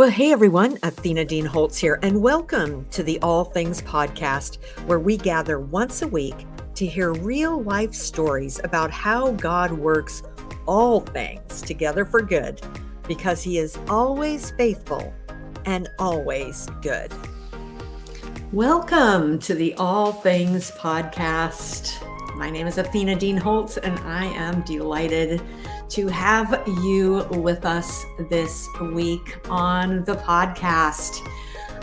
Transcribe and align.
Well, 0.00 0.08
hey 0.08 0.32
everyone, 0.32 0.78
Athena 0.82 1.26
Dean 1.26 1.44
Holtz 1.44 1.76
here, 1.76 1.98
and 2.02 2.22
welcome 2.22 2.86
to 2.88 3.02
the 3.02 3.20
All 3.20 3.44
Things 3.44 3.82
Podcast, 3.82 4.56
where 4.86 4.98
we 4.98 5.18
gather 5.18 5.60
once 5.60 6.00
a 6.00 6.08
week 6.08 6.46
to 6.76 6.86
hear 6.86 7.12
real 7.12 7.62
life 7.62 7.92
stories 7.92 8.58
about 8.64 8.90
how 8.90 9.32
God 9.32 9.70
works 9.72 10.22
all 10.64 11.00
things 11.00 11.60
together 11.60 12.06
for 12.06 12.22
good 12.22 12.62
because 13.06 13.42
He 13.42 13.58
is 13.58 13.78
always 13.90 14.52
faithful 14.52 15.12
and 15.66 15.86
always 15.98 16.66
good. 16.80 17.12
Welcome 18.52 19.38
to 19.40 19.54
the 19.54 19.74
All 19.74 20.12
Things 20.12 20.70
Podcast. 20.70 21.92
My 22.38 22.48
name 22.48 22.66
is 22.66 22.78
Athena 22.78 23.16
Dean 23.16 23.36
Holtz, 23.36 23.76
and 23.76 23.98
I 23.98 24.24
am 24.24 24.62
delighted 24.62 25.42
to 25.90 26.06
have 26.06 26.62
you 26.82 27.24
with 27.32 27.66
us 27.66 28.06
this 28.28 28.68
week 28.92 29.38
on 29.50 30.04
the 30.04 30.14
podcast. 30.14 31.26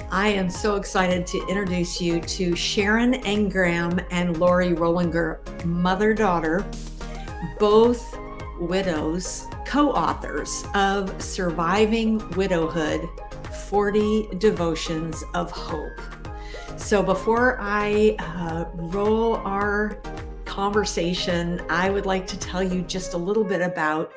I 0.10 0.30
am 0.30 0.50
so 0.50 0.76
excited 0.76 1.28
to 1.28 1.46
introduce 1.50 2.00
you 2.00 2.22
to 2.22 2.56
Sharon 2.56 3.16
Ingram 3.16 4.00
and 4.10 4.38
Lori 4.38 4.70
Rohlinger, 4.70 5.66
mother 5.66 6.14
daughter, 6.14 6.66
both 7.60 8.18
widows, 8.62 9.46
co 9.66 9.92
authors 9.92 10.64
of 10.74 11.22
Surviving 11.22 12.20
Widowhood 12.38 13.10
40 13.68 14.30
Devotions 14.38 15.22
of 15.34 15.52
Hope. 15.52 16.00
So 16.78 17.04
before 17.04 17.58
I 17.60 18.16
uh, 18.20 18.66
roll 18.74 19.36
our 19.38 20.02
conversation, 20.48 21.62
I 21.70 21.90
would 21.90 22.06
like 22.06 22.26
to 22.28 22.40
tell 22.40 22.64
you 22.64 22.82
just 22.84 23.14
a 23.14 23.18
little 23.18 23.44
bit 23.44 23.62
about 23.62 24.12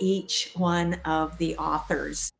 each 0.00 0.52
one 0.54 0.94
of 1.04 1.36
the 1.38 1.56
authors. 1.58 2.32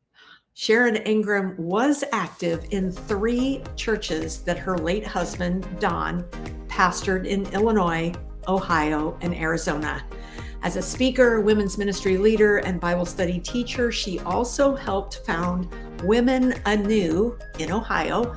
Sharon 0.55 0.95
Ingram 0.97 1.55
was 1.57 2.03
active 2.11 2.65
in 2.71 2.91
three 2.91 3.61
churches 3.75 4.39
that 4.43 4.57
her 4.57 4.77
late 4.77 5.05
husband, 5.05 5.67
Don, 5.79 6.23
pastored 6.67 7.25
in 7.25 7.45
Illinois, 7.53 8.13
Ohio, 8.47 9.17
and 9.21 9.35
Arizona. 9.35 10.03
As 10.63 10.77
a 10.77 10.81
speaker, 10.81 11.41
women's 11.41 11.77
ministry 11.77 12.15
leader, 12.15 12.59
and 12.59 12.79
Bible 12.79 13.05
study 13.05 13.37
teacher, 13.37 13.91
she 13.91 14.19
also 14.19 14.73
helped 14.73 15.17
found 15.25 15.67
Women 16.03 16.53
Anew 16.65 17.37
in 17.59 17.69
Ohio, 17.69 18.33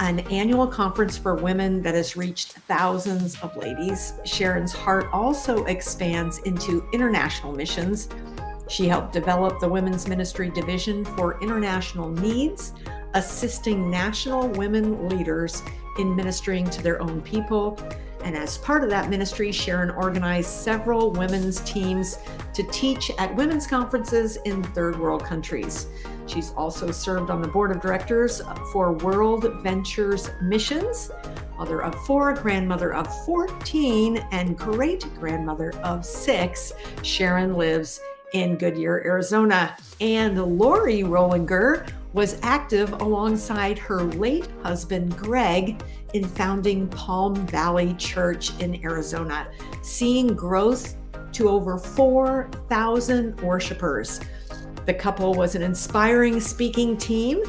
an 0.00 0.20
annual 0.30 0.66
conference 0.66 1.16
for 1.16 1.36
women 1.36 1.80
that 1.80 1.94
has 1.94 2.18
reached 2.18 2.52
thousands 2.52 3.40
of 3.40 3.56
ladies. 3.56 4.12
Sharon's 4.26 4.74
heart 4.74 5.06
also 5.10 5.64
expands 5.64 6.40
into 6.40 6.86
international 6.92 7.52
missions. 7.52 8.10
She 8.68 8.86
helped 8.86 9.14
develop 9.14 9.58
the 9.58 9.68
Women's 9.68 10.06
Ministry 10.06 10.50
Division 10.50 11.06
for 11.06 11.40
International 11.40 12.10
Needs, 12.10 12.74
assisting 13.14 13.90
national 13.90 14.48
women 14.48 15.08
leaders 15.08 15.62
in 15.98 16.14
ministering 16.14 16.68
to 16.68 16.82
their 16.82 17.00
own 17.00 17.22
people. 17.22 17.78
And 18.22 18.36
as 18.36 18.58
part 18.58 18.84
of 18.84 18.90
that 18.90 19.08
ministry, 19.08 19.52
Sharon 19.52 19.90
organized 19.90 20.50
several 20.50 21.10
women's 21.10 21.60
teams 21.60 22.18
to 22.54 22.62
teach 22.64 23.10
at 23.18 23.34
women's 23.34 23.66
conferences 23.66 24.36
in 24.44 24.62
third 24.62 24.98
world 24.98 25.24
countries. 25.24 25.86
She's 26.26 26.52
also 26.52 26.90
served 26.90 27.30
on 27.30 27.42
the 27.42 27.48
board 27.48 27.70
of 27.70 27.80
directors 27.80 28.40
for 28.72 28.92
World 28.92 29.46
Ventures 29.62 30.30
Missions, 30.42 31.10
mother 31.58 31.82
of 31.82 31.94
four, 32.06 32.34
grandmother 32.34 32.94
of 32.94 33.06
14, 33.24 34.18
and 34.30 34.56
great 34.56 35.06
grandmother 35.18 35.72
of 35.82 36.04
six. 36.04 36.72
Sharon 37.02 37.54
lives 37.54 38.00
in 38.32 38.56
Goodyear, 38.56 39.02
Arizona. 39.04 39.76
And 40.00 40.58
Lori 40.58 41.02
Rohlinger 41.02 41.90
was 42.12 42.38
active 42.42 42.92
alongside 43.00 43.78
her 43.78 44.02
late 44.02 44.48
husband, 44.62 45.16
Greg, 45.16 45.82
in 46.14 46.24
founding 46.24 46.88
Palm 46.88 47.34
Valley 47.46 47.94
Church 47.94 48.58
in 48.60 48.82
Arizona, 48.84 49.48
seeing 49.82 50.34
growth 50.34 50.96
to 51.32 51.48
over 51.48 51.78
4,000 51.78 53.40
worshipers. 53.40 54.20
The 54.86 54.94
couple 54.94 55.34
was 55.34 55.54
an 55.54 55.62
inspiring 55.62 56.40
speaking 56.40 56.96
team. 56.96 57.42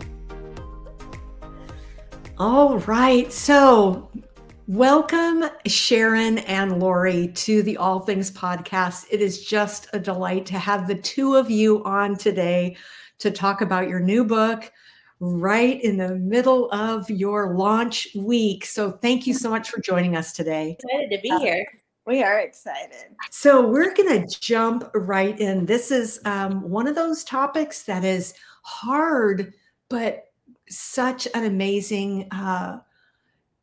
All 2.39 2.79
right. 2.79 3.31
So, 3.31 4.09
welcome, 4.67 5.45
Sharon 5.67 6.39
and 6.39 6.79
Lori, 6.79 7.27
to 7.29 7.61
the 7.61 7.77
All 7.77 7.99
Things 7.99 8.31
podcast. 8.31 9.05
It 9.11 9.21
is 9.21 9.45
just 9.45 9.87
a 9.93 9.99
delight 9.99 10.47
to 10.47 10.57
have 10.57 10.87
the 10.87 10.95
two 10.95 11.35
of 11.35 11.51
you 11.51 11.83
on 11.83 12.17
today 12.17 12.75
to 13.19 13.31
talk 13.31 13.61
about 13.61 13.89
your 13.89 13.99
new 13.99 14.23
book 14.23 14.71
right 15.19 15.81
in 15.81 15.97
the 15.97 16.15
middle 16.15 16.69
of 16.71 17.09
your 17.09 17.55
launch 17.55 18.07
week. 18.15 18.65
So 18.65 18.91
thank 18.91 19.25
you 19.25 19.33
so 19.33 19.49
much 19.49 19.69
for 19.69 19.79
joining 19.79 20.15
us 20.15 20.33
today. 20.33 20.77
Excited 20.79 21.15
to 21.15 21.21
be 21.21 21.31
uh, 21.31 21.39
here. 21.39 21.65
We 22.05 22.21
are 22.21 22.39
excited. 22.39 23.15
So 23.31 23.67
we're 23.67 23.93
going 23.93 24.27
to 24.27 24.39
jump 24.39 24.91
right 24.93 25.39
in. 25.39 25.65
This 25.65 25.89
is 25.89 26.19
um, 26.25 26.69
one 26.69 26.87
of 26.87 26.95
those 26.95 27.23
topics 27.23 27.83
that 27.83 28.03
is 28.03 28.33
hard, 28.61 29.53
but 29.89 30.25
such 30.69 31.27
an 31.33 31.45
amazing 31.45 32.27
uh, 32.31 32.79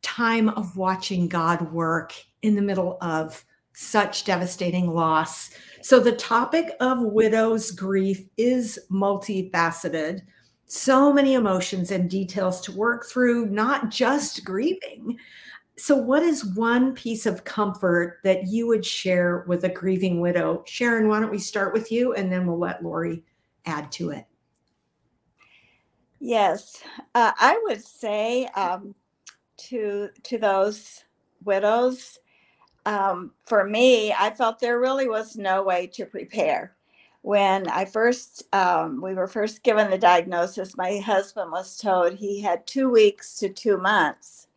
time 0.01 0.49
of 0.49 0.75
watching 0.75 1.27
God 1.27 1.71
work 1.71 2.13
in 2.41 2.55
the 2.55 2.61
middle 2.61 2.97
of 3.01 3.45
such 3.73 4.23
devastating 4.23 4.91
loss. 4.91 5.51
So, 5.81 5.99
the 5.99 6.13
topic 6.13 6.71
of 6.79 7.01
widow's 7.01 7.71
grief 7.71 8.25
is 8.37 8.79
multifaceted. 8.91 10.21
So 10.65 11.11
many 11.11 11.33
emotions 11.33 11.91
and 11.91 12.09
details 12.09 12.61
to 12.61 12.71
work 12.71 13.05
through, 13.05 13.47
not 13.47 13.89
just 13.89 14.45
grieving. 14.45 15.17
So, 15.77 15.95
what 15.95 16.23
is 16.23 16.45
one 16.55 16.93
piece 16.93 17.25
of 17.25 17.43
comfort 17.43 18.19
that 18.23 18.47
you 18.47 18.67
would 18.67 18.85
share 18.85 19.43
with 19.47 19.65
a 19.65 19.69
grieving 19.69 20.21
widow? 20.21 20.63
Sharon, 20.65 21.07
why 21.07 21.19
don't 21.19 21.31
we 21.31 21.39
start 21.39 21.73
with 21.73 21.91
you 21.91 22.13
and 22.13 22.31
then 22.31 22.45
we'll 22.45 22.59
let 22.59 22.83
Lori 22.83 23.23
add 23.65 23.91
to 23.93 24.11
it. 24.11 24.25
Yes, 26.19 26.81
uh, 27.15 27.31
I 27.37 27.59
would 27.63 27.83
say 27.83 28.45
um, 28.55 28.95
to 29.57 30.09
to 30.23 30.37
those 30.37 31.03
widows 31.43 32.19
um, 32.85 33.31
for 33.45 33.63
me, 33.63 34.13
I 34.13 34.29
felt 34.29 34.59
there 34.59 34.79
really 34.79 35.07
was 35.07 35.35
no 35.35 35.63
way 35.63 35.87
to 35.87 36.05
prepare. 36.05 36.75
When 37.21 37.69
I 37.69 37.85
first, 37.85 38.43
um, 38.53 39.01
we 39.01 39.13
were 39.13 39.27
first 39.27 39.63
given 39.63 39.89
the 39.89 39.97
diagnosis, 39.97 40.75
my 40.75 40.97
husband 40.97 41.51
was 41.51 41.77
told 41.77 42.13
he 42.13 42.41
had 42.41 42.67
two 42.67 42.89
weeks 42.89 43.37
to 43.39 43.49
two 43.49 43.77
months 43.77 44.47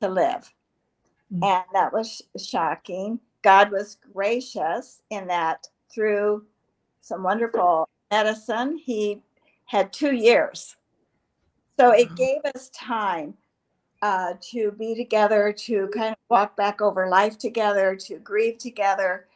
to 0.00 0.08
live. 0.08 0.52
Mm-hmm. 1.32 1.44
And 1.44 1.64
that 1.74 1.92
was 1.92 2.22
shocking. 2.38 3.20
God 3.42 3.70
was 3.70 3.98
gracious 4.14 5.02
in 5.10 5.26
that 5.26 5.68
through 5.92 6.44
some 7.00 7.22
wonderful 7.22 7.88
medicine, 8.10 8.78
he 8.78 9.22
had 9.66 9.92
two 9.92 10.14
years. 10.14 10.76
So 11.78 11.90
it 11.90 12.14
gave 12.14 12.40
us 12.54 12.70
time 12.70 13.34
uh, 14.02 14.34
to 14.40 14.72
be 14.72 14.94
together, 14.94 15.52
to 15.52 15.88
kind 15.88 16.12
of 16.12 16.18
walk 16.28 16.56
back 16.56 16.80
over 16.80 17.08
life 17.08 17.38
together, 17.38 17.94
to 17.96 18.18
grieve 18.18 18.58
together. 18.58 19.26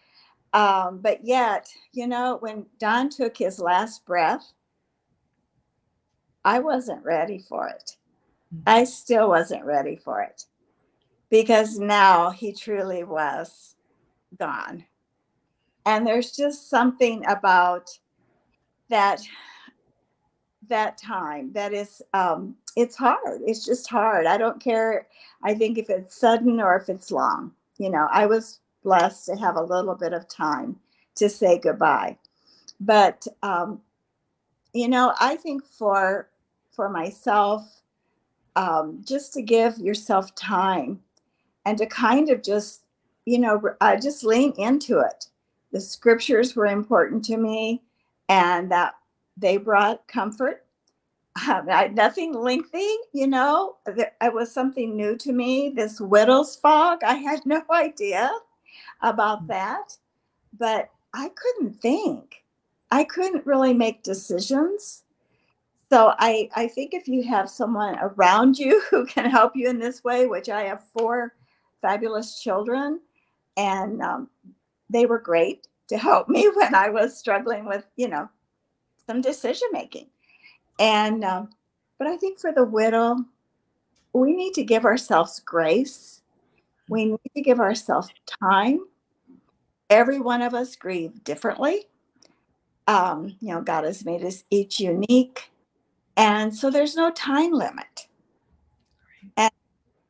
Um, 0.53 0.99
but 1.03 1.25
yet, 1.25 1.69
you 1.93 2.07
know, 2.07 2.39
when 2.41 2.67
Don 2.79 3.11
took 3.11 3.37
his 3.37 3.59
last 3.59 4.07
breath, 4.07 4.53
I 6.45 6.61
wasn't 6.61 7.05
ready 7.05 7.39
for 7.39 7.69
it. 7.69 7.97
Mm. 8.55 8.63
I 8.67 8.85
still 8.85 9.29
wasn't 9.29 9.65
ready 9.65 9.97
for 9.97 10.23
it 10.23 10.45
because 11.31 11.79
now 11.79 12.31
he 12.31 12.53
truly 12.53 13.03
was 13.03 13.75
gone. 14.39 14.85
And 15.87 16.07
there's 16.07 16.33
just 16.33 16.71
something 16.71 17.25
about 17.27 17.91
that 18.89 19.21
that 20.69 20.99
time 20.99 21.53
that 21.53 21.73
is 21.73 22.03
um 22.13 22.55
it's 22.77 22.97
hard 22.97 23.41
it's 23.45 23.65
just 23.65 23.89
hard. 23.89 24.27
I 24.27 24.37
don't 24.37 24.61
care 24.61 25.07
i 25.43 25.55
think 25.55 25.79
if 25.79 25.91
it's 25.91 26.17
sudden 26.17 26.61
or 26.61 26.77
if 26.77 26.89
it's 26.89 27.11
long 27.11 27.53
you 27.79 27.91
know 27.91 28.09
i 28.13 28.27
was 28.27 28.61
blessed 28.83 29.27
to 29.27 29.37
have 29.37 29.57
a 29.57 29.63
little 29.63 29.95
bit 29.95 30.13
of 30.13 30.29
time 30.29 30.77
to 31.17 31.29
say 31.29 31.59
goodbye. 31.59 32.19
But 32.81 33.27
um 33.43 33.81
you 34.73 34.89
know 34.89 35.15
i 35.21 35.37
think 35.37 35.65
for 35.65 36.29
for 36.71 36.89
myself 36.89 37.83
um 38.57 39.01
just 39.05 39.33
to 39.35 39.43
give 39.43 39.79
yourself 39.79 40.35
time 40.35 41.01
and 41.65 41.79
to 41.79 41.87
kind 41.87 42.31
of 42.31 42.43
just 42.43 42.83
you 43.25 43.39
know 43.39 43.63
uh, 43.81 43.97
just 43.97 44.25
lean 44.25 44.53
into 44.59 44.99
it. 45.01 45.27
The 45.73 45.81
scriptures 45.81 46.55
were 46.55 46.67
important 46.67 47.25
to 47.27 47.37
me 47.37 47.83
and 48.29 48.71
that 48.71 48.95
they 49.37 49.57
brought 49.57 50.07
comfort. 50.07 50.65
Um, 51.49 51.69
I, 51.69 51.89
nothing 51.89 52.33
lengthy, 52.33 52.89
you 53.13 53.27
know. 53.27 53.77
It 53.87 54.33
was 54.33 54.53
something 54.53 54.97
new 54.97 55.17
to 55.17 55.33
me. 55.33 55.71
This 55.71 56.01
widow's 56.01 56.57
fog, 56.57 57.03
I 57.03 57.15
had 57.15 57.41
no 57.47 57.63
idea 57.73 58.31
about 59.03 59.45
mm. 59.45 59.49
that, 59.49 59.97
but 60.59 60.91
I 61.13 61.31
couldn't 61.35 61.81
think. 61.81 62.45
I 62.91 63.05
couldn't 63.05 63.47
really 63.47 63.75
make 63.75 64.03
decisions. 64.03 65.03
So 65.91 66.15
I, 66.19 66.49
I 66.55 66.69
think 66.69 66.95
if 66.95 67.09
you 67.09 67.23
have 67.25 67.51
someone 67.51 67.97
around 68.01 68.59
you 68.59 68.83
who 68.91 69.07
can 69.07 69.31
help 69.31 69.53
you 69.55 69.69
in 69.69 69.79
this 69.79 70.05
way, 70.05 70.27
which 70.27 70.49
I 70.49 70.63
have 70.65 70.85
four 70.97 71.35
fabulous 71.83 72.41
children, 72.41 73.01
and 73.57 74.01
um, 74.01 74.29
they 74.91 75.07
were 75.07 75.19
great 75.19 75.69
to 75.89 75.99
help 75.99 76.29
me 76.37 76.49
when 76.55 76.75
I 76.75 76.89
was 76.89 77.17
struggling 77.17 77.65
with, 77.65 77.85
you 77.97 78.09
know, 78.09 78.29
some 79.07 79.21
decision 79.21 79.69
making. 79.73 80.07
And, 80.79 81.25
um, 81.25 81.51
but 81.99 82.09
I 82.09 82.17
think 82.17 82.39
for 82.39 82.53
the 82.53 82.65
widow, 82.65 83.17
we 84.13 84.33
need 84.33 84.55
to 84.55 84.65
give 84.65 84.85
ourselves 84.85 85.41
grace. 85.41 86.23
We 86.89 87.07
need 87.07 87.31
to 87.37 87.43
give 87.43 87.61
ourselves 87.61 88.09
time. 88.43 88.81
Every 89.91 90.21
one 90.21 90.43
of 90.43 90.55
us 90.55 90.77
grieve 90.77 91.23
differently. 91.25 91.87
Um, 92.87 93.37
you 93.41 93.55
know, 93.55 93.63
God 93.63 93.85
has 93.85 94.05
made 94.05 94.25
us 94.25 94.45
each 94.51 94.81
unique. 94.81 95.51
And 96.17 96.55
so 96.55 96.71
there's 96.71 96.97
no 96.97 97.11
time 97.11 97.53
limit. 97.53 98.09
And, 99.37 99.51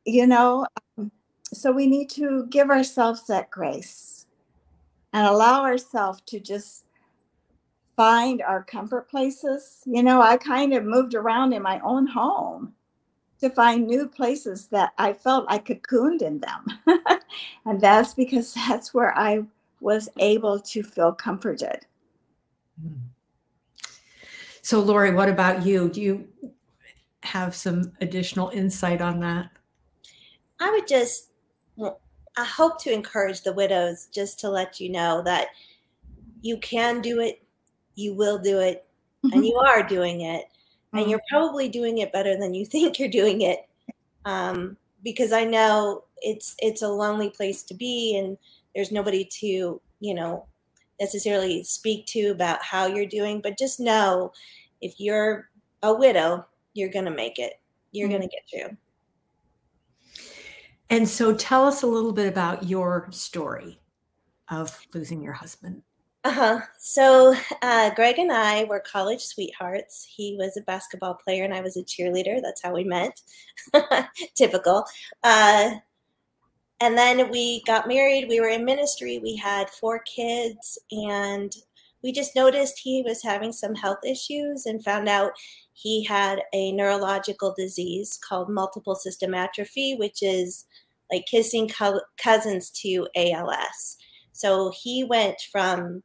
you 0.05 0.27
know, 0.27 0.67
um, 0.97 1.11
so 1.53 1.71
we 1.71 1.87
need 1.87 2.09
to 2.11 2.45
give 2.47 2.69
ourselves 2.69 3.25
that 3.27 3.49
grace 3.49 4.27
and 5.13 5.25
allow 5.25 5.63
ourselves 5.63 6.21
to 6.27 6.39
just 6.39 6.84
find 7.95 8.41
our 8.41 8.63
comfort 8.63 9.09
places. 9.09 9.81
You 9.85 10.03
know, 10.03 10.21
I 10.21 10.37
kind 10.37 10.73
of 10.73 10.83
moved 10.83 11.15
around 11.15 11.53
in 11.53 11.61
my 11.61 11.79
own 11.79 12.07
home 12.07 12.73
to 13.39 13.49
find 13.49 13.85
new 13.85 14.07
places 14.07 14.67
that 14.67 14.93
I 14.97 15.13
felt 15.13 15.45
I 15.47 15.59
cocooned 15.59 16.21
in 16.21 16.39
them. 16.39 16.65
and 17.65 17.79
that's 17.79 18.13
because 18.13 18.53
that's 18.67 18.93
where 18.93 19.17
I 19.17 19.43
was 19.81 20.09
able 20.17 20.59
to 20.59 20.83
feel 20.83 21.11
comforted. 21.11 21.85
Hmm. 22.81 22.93
So, 24.61 24.79
Lori, 24.79 25.13
what 25.13 25.29
about 25.29 25.63
you? 25.63 25.89
Do 25.89 26.01
you 26.01 26.27
have 27.21 27.55
some 27.55 27.91
additional 28.01 28.49
insight 28.49 28.99
on 28.99 29.19
that? 29.19 29.51
I 30.59 30.71
would 30.71 30.87
just, 30.87 31.29
I 31.79 32.43
hope 32.43 32.81
to 32.81 32.91
encourage 32.91 33.41
the 33.41 33.53
widows 33.53 34.07
just 34.11 34.39
to 34.39 34.49
let 34.49 34.79
you 34.79 34.89
know 34.89 35.21
that 35.23 35.49
you 36.41 36.57
can 36.57 37.01
do 37.01 37.19
it 37.19 37.44
you 37.95 38.13
will 38.13 38.37
do 38.37 38.59
it 38.59 38.85
mm-hmm. 39.25 39.35
and 39.35 39.45
you 39.45 39.55
are 39.55 39.83
doing 39.83 40.21
it 40.21 40.45
mm-hmm. 40.45 40.99
and 40.99 41.09
you're 41.09 41.21
probably 41.29 41.67
doing 41.69 41.99
it 41.99 42.13
better 42.13 42.37
than 42.37 42.53
you 42.53 42.65
think 42.75 42.99
you're 42.99 43.09
doing 43.09 43.41
it 43.41 43.67
um, 44.25 44.77
because 45.03 45.31
i 45.31 45.43
know 45.43 46.03
it's 46.21 46.55
it's 46.59 46.81
a 46.81 46.87
lonely 46.87 47.29
place 47.29 47.63
to 47.63 47.73
be 47.73 48.17
and 48.17 48.37
there's 48.73 48.91
nobody 48.91 49.25
to 49.25 49.81
you 49.99 50.13
know 50.13 50.45
necessarily 50.99 51.63
speak 51.63 52.05
to 52.05 52.27
about 52.27 52.61
how 52.63 52.85
you're 52.85 53.05
doing 53.05 53.41
but 53.41 53.57
just 53.57 53.79
know 53.79 54.31
if 54.81 54.93
you're 54.97 55.49
a 55.83 55.93
widow 55.93 56.45
you're 56.73 56.89
going 56.89 57.05
to 57.05 57.11
make 57.11 57.37
it 57.37 57.59
you're 57.91 58.07
mm-hmm. 58.07 58.17
going 58.17 58.29
to 58.29 58.35
get 58.35 58.69
through 58.69 58.77
and 60.89 61.07
so 61.07 61.33
tell 61.33 61.65
us 61.65 61.81
a 61.81 61.87
little 61.87 62.13
bit 62.13 62.27
about 62.27 62.63
your 62.63 63.07
story 63.11 63.79
of 64.49 64.79
losing 64.93 65.21
your 65.21 65.33
husband 65.33 65.81
uh-huh. 66.25 66.59
So 66.79 67.35
uh, 67.61 67.91
Greg 67.93 68.17
and 68.17 68.31
I 68.31 68.63
were 68.63 68.79
college 68.79 69.23
sweethearts. 69.23 70.07
He 70.09 70.35
was 70.39 70.57
a 70.57 70.61
basketball 70.61 71.13
player 71.13 71.43
and 71.43 71.53
I 71.53 71.61
was 71.61 71.77
a 71.77 71.83
cheerleader. 71.83 72.41
That's 72.41 72.63
how 72.63 72.73
we 72.73 72.83
met. 72.83 73.21
Typical. 74.35 74.85
Uh, 75.23 75.75
and 76.81 76.97
then 76.97 77.29
we 77.29 77.61
got 77.67 77.87
married. 77.87 78.27
We 78.27 78.39
were 78.39 78.49
in 78.49 78.65
ministry. 78.65 79.19
We 79.19 79.35
had 79.35 79.69
four 79.69 79.99
kids, 79.99 80.77
and 80.91 81.55
we 82.03 82.11
just 82.11 82.35
noticed 82.35 82.79
he 82.79 83.03
was 83.05 83.23
having 83.23 83.53
some 83.53 83.75
health 83.75 83.99
issues 84.05 84.65
and 84.65 84.83
found 84.83 85.07
out 85.07 85.31
he 85.73 86.03
had 86.03 86.41
a 86.53 86.71
neurological 86.71 87.53
disease 87.57 88.19
called 88.27 88.49
multiple 88.49 88.95
system 88.95 89.33
atrophy, 89.33 89.95
which 89.95 90.21
is 90.21 90.65
like 91.11 91.25
kissing 91.27 91.69
co- 91.69 92.01
cousins 92.21 92.71
to 92.71 93.07
ALS. 93.15 93.97
So 94.33 94.73
he 94.75 95.05
went 95.05 95.39
from 95.51 96.03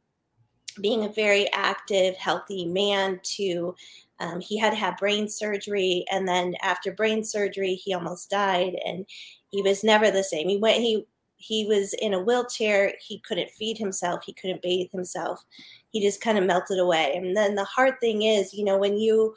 being 0.79 1.05
a 1.05 1.09
very 1.09 1.51
active, 1.53 2.15
healthy 2.15 2.65
man 2.65 3.19
to 3.23 3.75
um, 4.21 4.39
he 4.39 4.57
had 4.57 4.73
had 4.75 4.97
brain 4.97 5.27
surgery, 5.27 6.05
and 6.11 6.27
then 6.27 6.53
after 6.61 6.91
brain 6.91 7.23
surgery, 7.23 7.73
he 7.73 7.93
almost 7.93 8.29
died, 8.29 8.75
and 8.85 9.05
he 9.49 9.63
was 9.63 9.83
never 9.83 10.11
the 10.11 10.23
same. 10.23 10.47
He 10.47 10.57
went 10.57 10.77
he 10.77 11.07
he 11.37 11.65
was 11.65 11.93
in 11.95 12.13
a 12.13 12.21
wheelchair. 12.21 12.93
He 13.01 13.19
couldn't 13.19 13.49
feed 13.49 13.79
himself. 13.79 14.23
He 14.23 14.33
couldn't 14.33 14.61
bathe 14.61 14.91
himself. 14.91 15.43
He 15.89 16.01
just 16.01 16.21
kind 16.21 16.37
of 16.37 16.45
melted 16.45 16.77
away. 16.77 17.13
And 17.15 17.35
then 17.35 17.55
the 17.55 17.63
hard 17.63 17.99
thing 17.99 18.21
is, 18.21 18.53
you 18.53 18.63
know, 18.63 18.77
when 18.77 18.95
you 18.95 19.35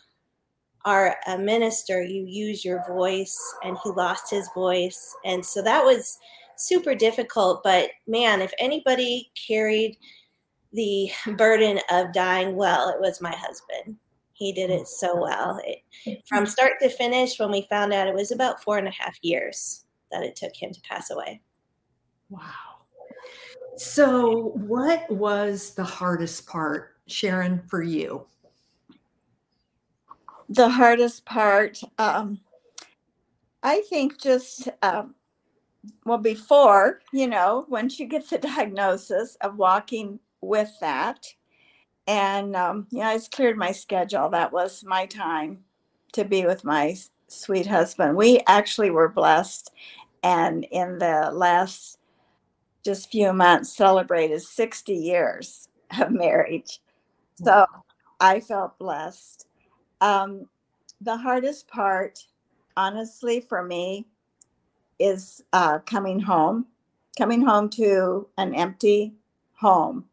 are 0.84 1.16
a 1.26 1.38
minister, 1.38 2.02
you 2.02 2.26
use 2.26 2.62
your 2.62 2.84
voice, 2.86 3.38
and 3.64 3.78
he 3.82 3.88
lost 3.90 4.30
his 4.30 4.50
voice, 4.54 5.16
and 5.24 5.44
so 5.44 5.62
that 5.62 5.82
was 5.82 6.18
super 6.56 6.94
difficult. 6.94 7.62
But 7.64 7.88
man, 8.06 8.42
if 8.42 8.52
anybody 8.58 9.32
carried 9.48 9.96
the 10.74 11.10
burden 11.36 11.78
of 11.90 12.12
dying 12.12 12.56
well, 12.56 12.88
it 12.88 13.00
was 13.00 13.20
my 13.20 13.34
husband. 13.34 13.96
He 14.32 14.52
did 14.52 14.70
it 14.70 14.88
so 14.88 15.16
well. 15.20 15.60
It, 15.64 16.22
from 16.28 16.46
start 16.46 16.74
to 16.82 16.90
finish, 16.90 17.38
when 17.38 17.50
we 17.50 17.66
found 17.70 17.92
out, 17.92 18.08
it 18.08 18.14
was 18.14 18.32
about 18.32 18.62
four 18.62 18.78
and 18.78 18.88
a 18.88 18.90
half 18.90 19.16
years 19.22 19.84
that 20.10 20.24
it 20.24 20.36
took 20.36 20.54
him 20.54 20.72
to 20.72 20.80
pass 20.82 21.10
away. 21.10 21.40
Wow. 22.28 22.40
So, 23.76 24.52
what 24.54 25.08
was 25.10 25.74
the 25.74 25.84
hardest 25.84 26.46
part, 26.46 26.96
Sharon, 27.06 27.62
for 27.66 27.82
you? 27.82 28.26
The 30.48 30.68
hardest 30.68 31.24
part, 31.24 31.80
um, 31.98 32.40
I 33.62 33.80
think, 33.88 34.20
just 34.20 34.68
um, 34.82 35.14
well, 36.04 36.18
before, 36.18 37.00
you 37.12 37.26
know, 37.26 37.66
once 37.68 37.98
you 37.98 38.06
get 38.06 38.28
the 38.28 38.38
diagnosis 38.56 39.36
of 39.40 39.56
walking 39.56 40.18
with 40.46 40.72
that. 40.80 41.26
And 42.06 42.54
um, 42.54 42.86
yeah, 42.90 43.08
I 43.08 43.18
cleared 43.30 43.56
my 43.56 43.72
schedule. 43.72 44.28
That 44.28 44.52
was 44.52 44.84
my 44.84 45.06
time 45.06 45.64
to 46.12 46.24
be 46.24 46.44
with 46.44 46.64
my 46.64 46.96
sweet 47.28 47.66
husband. 47.66 48.16
We 48.16 48.40
actually 48.46 48.90
were 48.90 49.08
blessed, 49.08 49.72
and 50.22 50.64
in 50.70 50.98
the 50.98 51.30
last 51.32 51.98
just 52.84 53.10
few 53.10 53.32
months 53.32 53.74
celebrated 53.74 54.42
60 54.42 54.92
years 54.92 55.68
of 55.98 56.10
marriage. 56.10 56.80
So 57.42 57.66
I 58.20 58.40
felt 58.40 58.78
blessed. 58.78 59.46
Um, 60.00 60.46
the 61.00 61.16
hardest 61.16 61.66
part, 61.68 62.26
honestly, 62.76 63.40
for 63.40 63.62
me, 63.62 64.06
is 64.98 65.42
uh, 65.52 65.78
coming 65.80 66.20
home, 66.20 66.66
coming 67.18 67.44
home 67.44 67.68
to 67.70 68.28
an 68.36 68.54
empty 68.54 69.14
home 69.54 70.04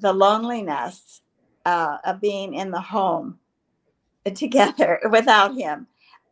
the 0.00 0.12
loneliness 0.12 1.22
uh, 1.66 1.98
of 2.04 2.20
being 2.20 2.54
in 2.54 2.70
the 2.70 2.80
home 2.80 3.38
together 4.34 5.00
without 5.10 5.54
him. 5.54 5.86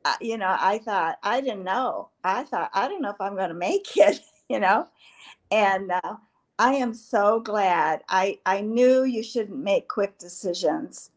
Uh, 0.05 0.15
you 0.21 0.39
know, 0.39 0.57
I 0.59 0.79
thought, 0.79 1.19
I 1.23 1.41
didn't 1.41 1.65
know. 1.65 2.11
I 2.25 2.45
thought, 2.45 2.71
I 2.73 2.89
don't 2.89 3.03
know 3.03 3.11
if 3.11 3.21
I'm 3.21 3.35
going 3.35 3.49
to 3.49 3.55
make 3.55 3.97
it, 3.97 4.21
you 4.49 4.61
know? 4.61 4.89
And 5.51 5.93
uh, 5.93 6.17
I 6.59 6.75
am 6.75 6.95
so 6.95 7.41
glad. 7.41 8.03
I, 8.09 8.39
I 8.47 8.61
knew 8.61 9.05
you 9.05 9.23
shouldn't 9.23 9.59
make 9.59 9.89
quick 9.89 10.19
decisions. 10.19 11.11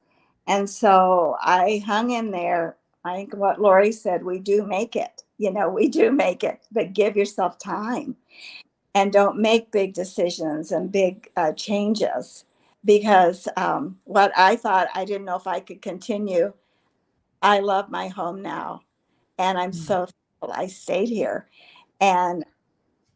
And 0.48 0.70
so 0.70 1.38
I 1.41 1.84
hung 1.86 2.12
in 2.12 2.31
there. 2.31 2.77
I 3.03 3.15
think 3.15 3.36
what 3.36 3.62
Lori 3.62 3.91
said, 3.91 4.24
we 4.24 4.39
do 4.39 4.65
make 4.65 4.96
it. 4.96 5.24
You 5.38 5.51
know, 5.51 5.70
we 5.70 5.88
do 5.89 6.12
make 6.12 6.43
it, 6.43 6.65
but 6.72 6.93
give 6.93 7.15
yourself 7.15 7.58
time 7.58 8.15
and 8.95 9.13
don't 9.13 9.38
make 9.39 9.71
big 9.71 9.93
decisions 9.93 10.71
and 10.71 10.91
big 10.91 11.29
uh, 11.38 11.53
changes 11.53 12.45
because 12.86 13.48
um, 13.57 13.98
what 14.05 14.31
I 14.38 14.55
thought 14.57 14.88
I 14.95 15.05
didn't 15.05 15.25
know 15.25 15.38
if 15.38 15.48
I 15.48 15.60
could 15.62 15.81
continue 15.81 16.53
I 17.43 17.62
love 17.62 17.91
my 17.91 18.10
home 18.10 18.43
now. 18.43 18.81
And 19.39 19.57
I'm 19.60 19.71
Mm. 19.71 19.75
so 19.75 20.07
thankful 20.41 20.53
I 20.63 20.67
stayed 20.67 21.10
here. 21.10 21.50
And, 22.01 22.45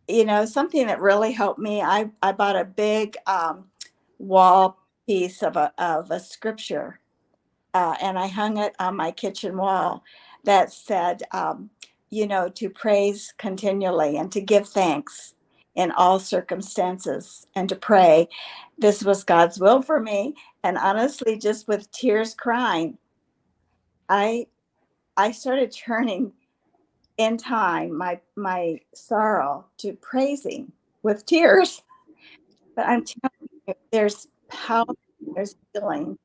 you 0.08 0.26
know, 0.26 0.46
something 0.46 0.88
that 0.88 1.02
really 1.02 1.34
helped 1.34 1.60
me, 1.60 1.82
I, 1.82 2.12
I 2.24 2.34
bought 2.34 2.58
a 2.58 2.66
big 2.66 3.18
um, 3.28 3.70
wall 4.20 4.80
piece 5.08 5.44
of 5.44 5.58
a, 5.58 5.74
of 5.80 6.12
a 6.12 6.20
scripture 6.22 7.00
uh, 7.76 7.96
and 8.02 8.20
I 8.20 8.28
hung 8.28 8.58
it 8.60 8.76
on 8.80 8.98
my 8.98 9.12
kitchen 9.12 9.58
wall 9.58 10.04
that 10.46 10.74
said, 10.74 11.24
um, 11.34 11.72
you 12.12 12.28
know, 12.28 12.50
to 12.50 12.70
praise 12.72 13.34
continually 13.40 14.18
and 14.18 14.32
to 14.34 14.42
give 14.42 14.70
thanks 14.70 15.35
in 15.76 15.92
all 15.92 16.20
circumstances 16.20 17.48
and 17.56 17.70
to 17.70 17.76
pray. 17.76 18.28
This 18.78 19.04
was 19.04 19.24
God's 19.24 19.60
will 19.60 19.82
for 19.82 20.00
me. 20.00 20.36
And 20.64 20.78
honestly, 20.78 21.38
just 21.38 21.68
with 21.68 21.92
tears 21.92 22.34
crying, 22.34 22.98
I 24.10 24.48
I 25.18 25.32
started 25.32 25.72
turning 25.86 26.34
in 27.18 27.38
time 27.38 27.98
my 27.98 28.20
my 28.36 28.80
sorrow 28.94 29.66
to 29.78 29.94
praising 29.94 30.72
with 31.04 31.26
tears. 31.26 31.82
But 32.76 32.88
I'm 32.88 33.06
telling 33.06 33.50
you, 33.68 33.74
there's 33.92 34.28
power, 34.50 34.86
there's 35.34 35.56
healing 35.74 36.18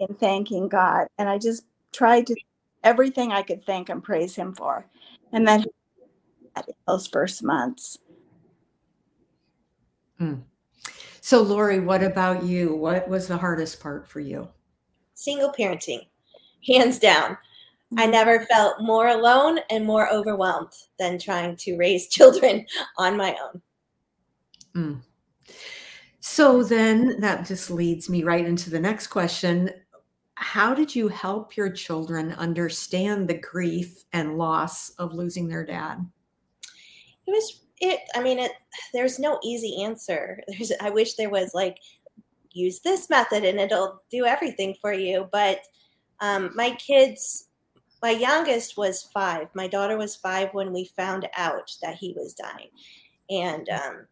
in 0.00 0.14
thanking 0.14 0.68
God. 0.68 1.06
And 1.18 1.28
I 1.28 1.38
just 1.38 1.64
tried 1.92 2.26
to 2.26 2.34
everything 2.82 3.32
I 3.32 3.42
could 3.42 3.64
thank 3.64 3.88
and 3.88 4.02
praise 4.02 4.34
Him 4.34 4.52
for. 4.52 4.86
And 5.32 5.46
then 5.46 5.64
those 6.86 7.06
first 7.06 7.42
months. 7.42 7.98
So, 11.20 11.42
Lori, 11.42 11.80
what 11.80 12.04
about 12.04 12.44
you? 12.44 12.74
What 12.76 13.08
was 13.08 13.26
the 13.26 13.36
hardest 13.36 13.80
part 13.80 14.08
for 14.08 14.20
you? 14.20 14.48
Single 15.14 15.52
parenting, 15.52 16.06
hands 16.64 16.98
down. 17.00 17.36
I 17.96 18.06
never 18.06 18.46
felt 18.46 18.80
more 18.80 19.08
alone 19.08 19.58
and 19.70 19.84
more 19.84 20.08
overwhelmed 20.08 20.72
than 20.98 21.18
trying 21.18 21.56
to 21.56 21.76
raise 21.76 22.08
children 22.10 22.64
on 22.96 23.16
my 23.16 23.36
own. 23.42 23.62
Mm. 24.76 25.00
So, 26.20 26.62
then 26.62 27.20
that 27.20 27.46
just 27.46 27.70
leads 27.70 28.08
me 28.08 28.22
right 28.22 28.46
into 28.46 28.70
the 28.70 28.78
next 28.78 29.08
question. 29.08 29.70
How 30.34 30.74
did 30.74 30.94
you 30.94 31.08
help 31.08 31.56
your 31.56 31.70
children 31.70 32.34
understand 32.34 33.26
the 33.26 33.38
grief 33.38 34.04
and 34.12 34.38
loss 34.38 34.90
of 34.90 35.12
losing 35.12 35.48
their 35.48 35.64
dad? 35.64 36.06
It 37.26 37.30
was 37.30 37.65
it 37.80 38.00
I 38.14 38.22
mean 38.22 38.38
it 38.38 38.52
there's 38.92 39.18
no 39.18 39.38
easy 39.42 39.82
answer. 39.82 40.42
There's 40.48 40.72
I 40.80 40.90
wish 40.90 41.14
there 41.14 41.30
was 41.30 41.54
like 41.54 41.78
use 42.52 42.80
this 42.80 43.10
method 43.10 43.44
and 43.44 43.60
it'll 43.60 44.02
do 44.10 44.24
everything 44.24 44.74
for 44.80 44.92
you, 44.92 45.28
but 45.30 45.60
um, 46.20 46.50
my 46.54 46.70
kids 46.72 47.46
my 48.02 48.10
youngest 48.10 48.76
was 48.76 49.02
5. 49.14 49.48
My 49.54 49.66
daughter 49.66 49.96
was 49.96 50.16
5 50.16 50.50
when 50.52 50.72
we 50.72 50.84
found 50.96 51.28
out 51.36 51.74
that 51.82 51.96
he 51.96 52.12
was 52.16 52.34
dying. 52.34 52.68
And 53.30 53.68
um, 53.68 54.06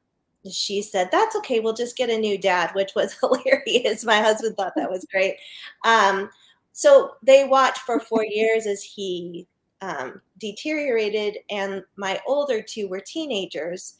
she 0.50 0.82
said, 0.82 1.10
That's 1.12 1.36
okay. 1.36 1.60
We'll 1.60 1.74
just 1.74 1.96
get 1.96 2.10
a 2.10 2.18
new 2.18 2.38
dad, 2.38 2.70
which 2.74 2.92
was 2.96 3.14
hilarious. 3.20 4.04
My 4.04 4.18
husband 4.20 4.56
thought 4.56 4.74
that 4.76 4.90
was 4.90 5.06
great. 5.10 5.36
Um, 5.84 6.30
so 6.72 7.12
they 7.22 7.44
watched 7.44 7.78
for 7.78 8.00
four 8.00 8.24
years 8.24 8.66
as 8.66 8.82
he 8.82 9.46
um, 9.84 10.20
deteriorated, 10.38 11.38
and 11.50 11.82
my 11.96 12.20
older 12.26 12.62
two 12.62 12.88
were 12.88 13.00
teenagers 13.00 13.94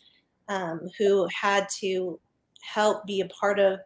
um, 0.48 0.88
who 0.98 1.28
had 1.28 1.68
to 1.80 2.18
help 2.62 3.06
be 3.06 3.20
a 3.20 3.28
part 3.28 3.58
of 3.58 3.78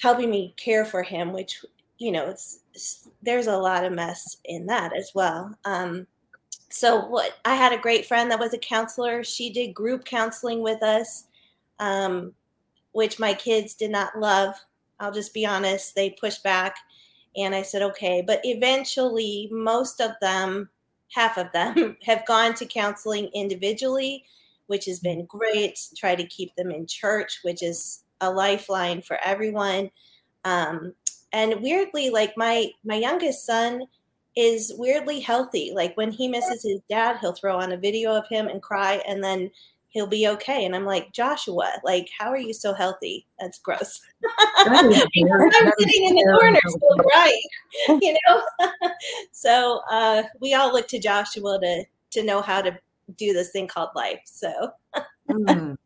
helping 0.00 0.30
me 0.30 0.54
care 0.56 0.84
for 0.84 1.02
him, 1.02 1.32
which 1.32 1.64
you 1.98 2.10
know, 2.10 2.26
it's, 2.26 2.60
it's 2.74 3.08
there's 3.22 3.46
a 3.46 3.56
lot 3.56 3.84
of 3.84 3.92
mess 3.92 4.38
in 4.44 4.66
that 4.66 4.96
as 4.96 5.12
well. 5.14 5.56
Um, 5.64 6.06
so 6.68 7.06
what 7.06 7.38
I 7.44 7.54
had 7.54 7.72
a 7.72 7.78
great 7.78 8.04
friend 8.04 8.30
that 8.30 8.40
was 8.40 8.52
a 8.52 8.58
counselor. 8.58 9.22
She 9.22 9.52
did 9.52 9.74
group 9.74 10.04
counseling 10.04 10.60
with 10.60 10.82
us 10.82 11.24
um, 11.78 12.32
which 12.92 13.18
my 13.18 13.34
kids 13.34 13.74
did 13.74 13.90
not 13.90 14.18
love. 14.18 14.54
I'll 15.00 15.12
just 15.12 15.34
be 15.34 15.44
honest, 15.46 15.94
they 15.94 16.10
pushed 16.10 16.42
back. 16.42 16.76
And 17.36 17.54
I 17.54 17.62
said, 17.62 17.82
okay. 17.82 18.22
But 18.24 18.40
eventually, 18.44 19.48
most 19.50 20.00
of 20.00 20.12
them, 20.20 20.68
half 21.12 21.38
of 21.38 21.50
them, 21.52 21.96
have 22.04 22.26
gone 22.26 22.54
to 22.54 22.66
counseling 22.66 23.30
individually, 23.34 24.24
which 24.66 24.86
has 24.86 25.00
been 25.00 25.26
great. 25.26 25.78
Try 25.96 26.14
to 26.14 26.26
keep 26.26 26.54
them 26.56 26.70
in 26.70 26.86
church, 26.86 27.40
which 27.42 27.62
is 27.62 28.04
a 28.20 28.30
lifeline 28.30 29.02
for 29.02 29.18
everyone. 29.24 29.90
Um, 30.44 30.94
and 31.32 31.60
weirdly, 31.60 32.10
like 32.10 32.36
my 32.36 32.70
my 32.84 32.96
youngest 32.96 33.44
son 33.44 33.82
is 34.36 34.72
weirdly 34.76 35.20
healthy. 35.20 35.72
Like 35.74 35.96
when 35.96 36.10
he 36.10 36.28
misses 36.28 36.62
his 36.62 36.80
dad, 36.88 37.18
he'll 37.20 37.34
throw 37.34 37.56
on 37.58 37.72
a 37.72 37.76
video 37.76 38.14
of 38.14 38.26
him 38.28 38.46
and 38.46 38.62
cry, 38.62 39.02
and 39.06 39.22
then 39.22 39.50
he'll 39.94 40.06
be 40.06 40.28
okay. 40.28 40.66
And 40.66 40.76
I'm 40.76 40.84
like, 40.84 41.12
Joshua, 41.12 41.72
like, 41.84 42.08
how 42.18 42.28
are 42.28 42.38
you 42.38 42.52
so 42.52 42.74
healthy? 42.74 43.26
That's 43.40 43.58
gross. 43.58 44.00
That 44.64 44.84
is 44.86 45.02
I'm 45.02 45.72
sitting 45.78 46.06
in 46.06 46.14
the 46.14 46.38
corner 46.38 46.58
still 46.66 46.96
crying, 47.12 48.00
you 48.00 48.16
know? 48.26 48.90
so 49.32 49.80
uh, 49.90 50.22
we 50.40 50.54
all 50.54 50.72
look 50.72 50.88
to 50.88 50.98
Joshua 50.98 51.58
to, 51.60 51.84
to 52.12 52.22
know 52.22 52.40
how 52.40 52.62
to 52.62 52.78
do 53.16 53.34
this 53.34 53.50
thing 53.50 53.68
called 53.68 53.90
life. 53.94 54.20
So 54.24 54.70
Mm, 55.28 55.76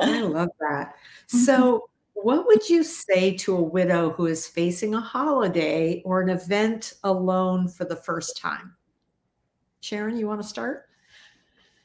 I 0.00 0.20
love 0.22 0.48
that. 0.60 0.94
So, 1.26 1.88
what 2.14 2.46
would 2.46 2.68
you 2.68 2.82
say 2.82 3.36
to 3.38 3.56
a 3.56 3.62
widow 3.62 4.10
who 4.10 4.26
is 4.26 4.46
facing 4.46 4.94
a 4.94 5.00
holiday 5.00 6.02
or 6.04 6.22
an 6.22 6.30
event 6.30 6.94
alone 7.04 7.68
for 7.68 7.84
the 7.84 7.96
first 7.96 8.36
time? 8.36 8.76
Sharon, 9.80 10.16
you 10.16 10.26
want 10.26 10.42
to 10.42 10.48
start? 10.48 10.86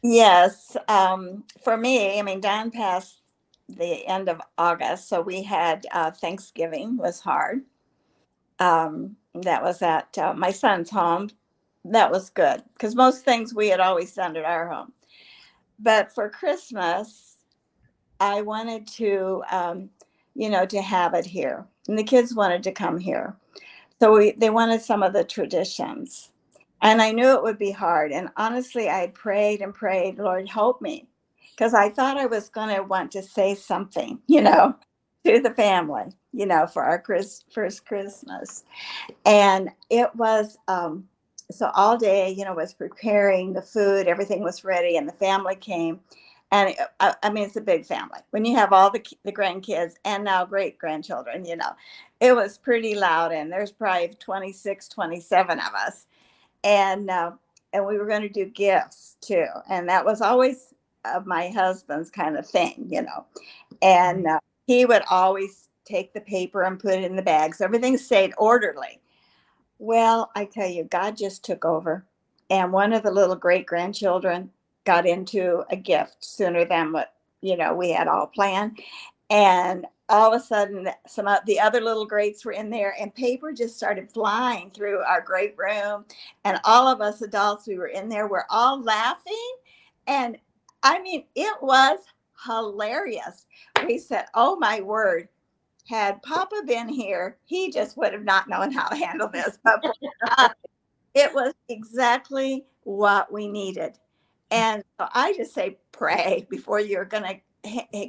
Yes. 0.03 0.75
Um, 0.87 1.43
for 1.63 1.77
me, 1.77 2.19
I 2.19 2.21
mean, 2.23 2.41
Don 2.41 2.71
passed 2.71 3.21
the 3.69 4.05
end 4.07 4.29
of 4.29 4.41
August, 4.57 5.07
so 5.07 5.21
we 5.21 5.43
had 5.43 5.85
uh, 5.91 6.11
Thanksgiving 6.11 6.97
was 6.97 7.19
hard. 7.19 7.61
Um, 8.59 9.15
that 9.33 9.63
was 9.63 9.81
at 9.81 10.17
uh, 10.17 10.33
my 10.33 10.51
son's 10.51 10.89
home. 10.89 11.29
That 11.85 12.11
was 12.11 12.29
good 12.29 12.63
because 12.73 12.95
most 12.95 13.25
things 13.25 13.53
we 13.53 13.69
had 13.69 13.79
always 13.79 14.13
done 14.13 14.35
at 14.37 14.45
our 14.45 14.69
home. 14.69 14.91
But 15.79 16.13
for 16.13 16.29
Christmas, 16.29 17.37
I 18.19 18.41
wanted 18.41 18.87
to, 18.87 19.43
um, 19.51 19.89
you 20.35 20.49
know, 20.49 20.65
to 20.65 20.81
have 20.81 21.13
it 21.15 21.25
here, 21.25 21.65
and 21.87 21.97
the 21.97 22.03
kids 22.03 22.35
wanted 22.35 22.61
to 22.63 22.71
come 22.71 22.99
here, 22.99 23.35
so 23.99 24.13
we 24.13 24.31
they 24.33 24.51
wanted 24.51 24.81
some 24.81 25.01
of 25.01 25.13
the 25.13 25.23
traditions. 25.23 26.29
And 26.81 27.03
I 27.03 27.11
knew 27.11 27.33
it 27.35 27.43
would 27.43 27.59
be 27.59 27.71
hard. 27.71 28.13
And 28.13 28.29
honestly, 28.37 28.89
I 28.89 29.09
prayed 29.09 29.61
and 29.61 29.75
prayed, 29.75 30.19
Lord, 30.19 30.49
help 30.49 30.81
me. 30.81 31.07
Because 31.51 31.75
I 31.75 31.89
thought 31.89 32.17
I 32.17 32.27
was 32.27 32.49
going 32.49 32.75
to 32.75 32.83
want 32.83 33.11
to 33.13 33.23
say 33.23 33.55
something, 33.55 34.21
you 34.27 34.41
know, 34.43 34.75
to 35.25 35.41
the 35.41 35.51
family, 35.51 36.05
you 36.33 36.47
know, 36.47 36.67
for 36.67 36.83
our 36.83 37.01
Chris, 37.01 37.43
first 37.53 37.85
Christmas. 37.85 38.63
And 39.25 39.71
it 39.89 40.15
was, 40.15 40.57
um, 40.67 41.07
so 41.51 41.71
all 41.75 41.97
day, 41.97 42.31
you 42.31 42.45
know, 42.45 42.55
was 42.55 42.73
preparing 42.73 43.53
the 43.53 43.61
food, 43.61 44.07
everything 44.07 44.43
was 44.43 44.63
ready, 44.65 44.97
and 44.97 45.07
the 45.07 45.13
family 45.13 45.55
came. 45.55 46.01
And 46.51 46.69
it- 46.71 46.79
I, 46.99 47.15
I 47.23 47.31
mean, 47.31 47.45
it's 47.45 47.57
a 47.57 47.61
big 47.61 47.85
family. 47.85 48.19
When 48.31 48.45
you 48.45 48.55
have 48.57 48.73
all 48.73 48.91
the, 48.91 49.03
the 49.25 49.33
grandkids 49.33 49.93
and 50.05 50.23
now 50.25 50.45
great 50.45 50.77
grandchildren, 50.79 51.45
you 51.45 51.57
know, 51.57 51.73
it 52.21 52.35
was 52.35 52.57
pretty 52.57 52.95
loud. 52.95 53.31
And 53.33 53.51
there's 53.51 53.71
probably 53.71 54.15
26, 54.19 54.87
27 54.89 55.59
of 55.59 55.75
us 55.75 56.05
and 56.63 57.09
uh, 57.09 57.31
and 57.73 57.85
we 57.85 57.97
were 57.97 58.05
going 58.05 58.21
to 58.21 58.29
do 58.29 58.45
gifts 58.45 59.17
too. 59.21 59.45
And 59.69 59.87
that 59.89 60.05
was 60.05 60.21
always 60.21 60.73
uh, 61.05 61.21
my 61.25 61.49
husband's 61.49 62.09
kind 62.09 62.37
of 62.37 62.47
thing 62.47 62.87
you 62.89 63.01
know. 63.01 63.25
And 63.81 64.27
uh, 64.27 64.39
he 64.67 64.85
would 64.85 65.03
always 65.09 65.67
take 65.85 66.13
the 66.13 66.21
paper 66.21 66.63
and 66.63 66.79
put 66.79 66.93
it 66.93 67.03
in 67.03 67.15
the 67.15 67.21
bag 67.21 67.55
so 67.55 67.65
everything 67.65 67.97
stayed 67.97 68.33
orderly. 68.37 68.99
Well 69.79 70.31
i 70.35 70.45
tell 70.45 70.67
you 70.69 70.83
god 70.85 71.17
just 71.17 71.43
took 71.43 71.65
over. 71.65 72.05
And 72.49 72.73
one 72.73 72.91
of 72.93 73.03
the 73.03 73.11
little 73.11 73.35
great 73.35 73.65
grandchildren 73.65 74.51
got 74.83 75.05
into 75.05 75.63
a 75.69 75.75
gift 75.75 76.23
sooner 76.23 76.65
than 76.65 76.91
what 76.91 77.13
you 77.41 77.57
know 77.57 77.73
we 77.73 77.91
had 77.91 78.07
all 78.07 78.27
planned 78.27 78.79
and 79.31 79.87
all 80.09 80.33
of 80.33 80.39
a 80.39 80.43
sudden 80.43 80.89
some 81.07 81.25
of 81.25 81.39
the 81.45 81.57
other 81.57 81.79
little 81.79 82.05
greats 82.05 82.43
were 82.43 82.51
in 82.51 82.69
there 82.69 82.93
and 82.99 83.15
paper 83.15 83.53
just 83.53 83.77
started 83.77 84.11
flying 84.11 84.69
through 84.71 84.99
our 84.99 85.21
great 85.21 85.55
room. 85.57 86.03
And 86.43 86.59
all 86.65 86.87
of 86.87 86.99
us 86.99 87.21
adults 87.21 87.65
we 87.65 87.77
were 87.77 87.87
in 87.87 88.09
there 88.09 88.27
we're 88.27 88.43
all 88.49 88.83
laughing. 88.83 89.53
And 90.05 90.37
i 90.83 91.01
mean 91.01 91.23
it 91.35 91.55
was 91.61 91.99
hilarious. 92.45 93.45
We 93.87 93.97
said 93.97 94.25
oh 94.35 94.57
my 94.57 94.81
word 94.81 95.29
had 95.87 96.21
papa 96.23 96.63
been 96.67 96.89
here 96.89 97.37
he 97.45 97.71
just 97.71 97.97
would 97.97 98.13
have 98.13 98.23
not 98.25 98.49
known 98.49 98.71
how 98.71 98.89
to 98.89 98.95
handle 98.95 99.29
this. 99.29 99.57
But 99.63 100.55
it 101.13 101.33
was 101.33 101.53
exactly 101.69 102.65
what 102.83 103.31
we 103.31 103.47
needed. 103.47 103.97
And 104.49 104.83
so 104.99 105.07
i 105.13 105.31
just 105.37 105.53
say 105.53 105.77
pray 105.93 106.45
before 106.49 106.81
you're 106.81 107.05
going 107.05 107.23
to 107.23 107.39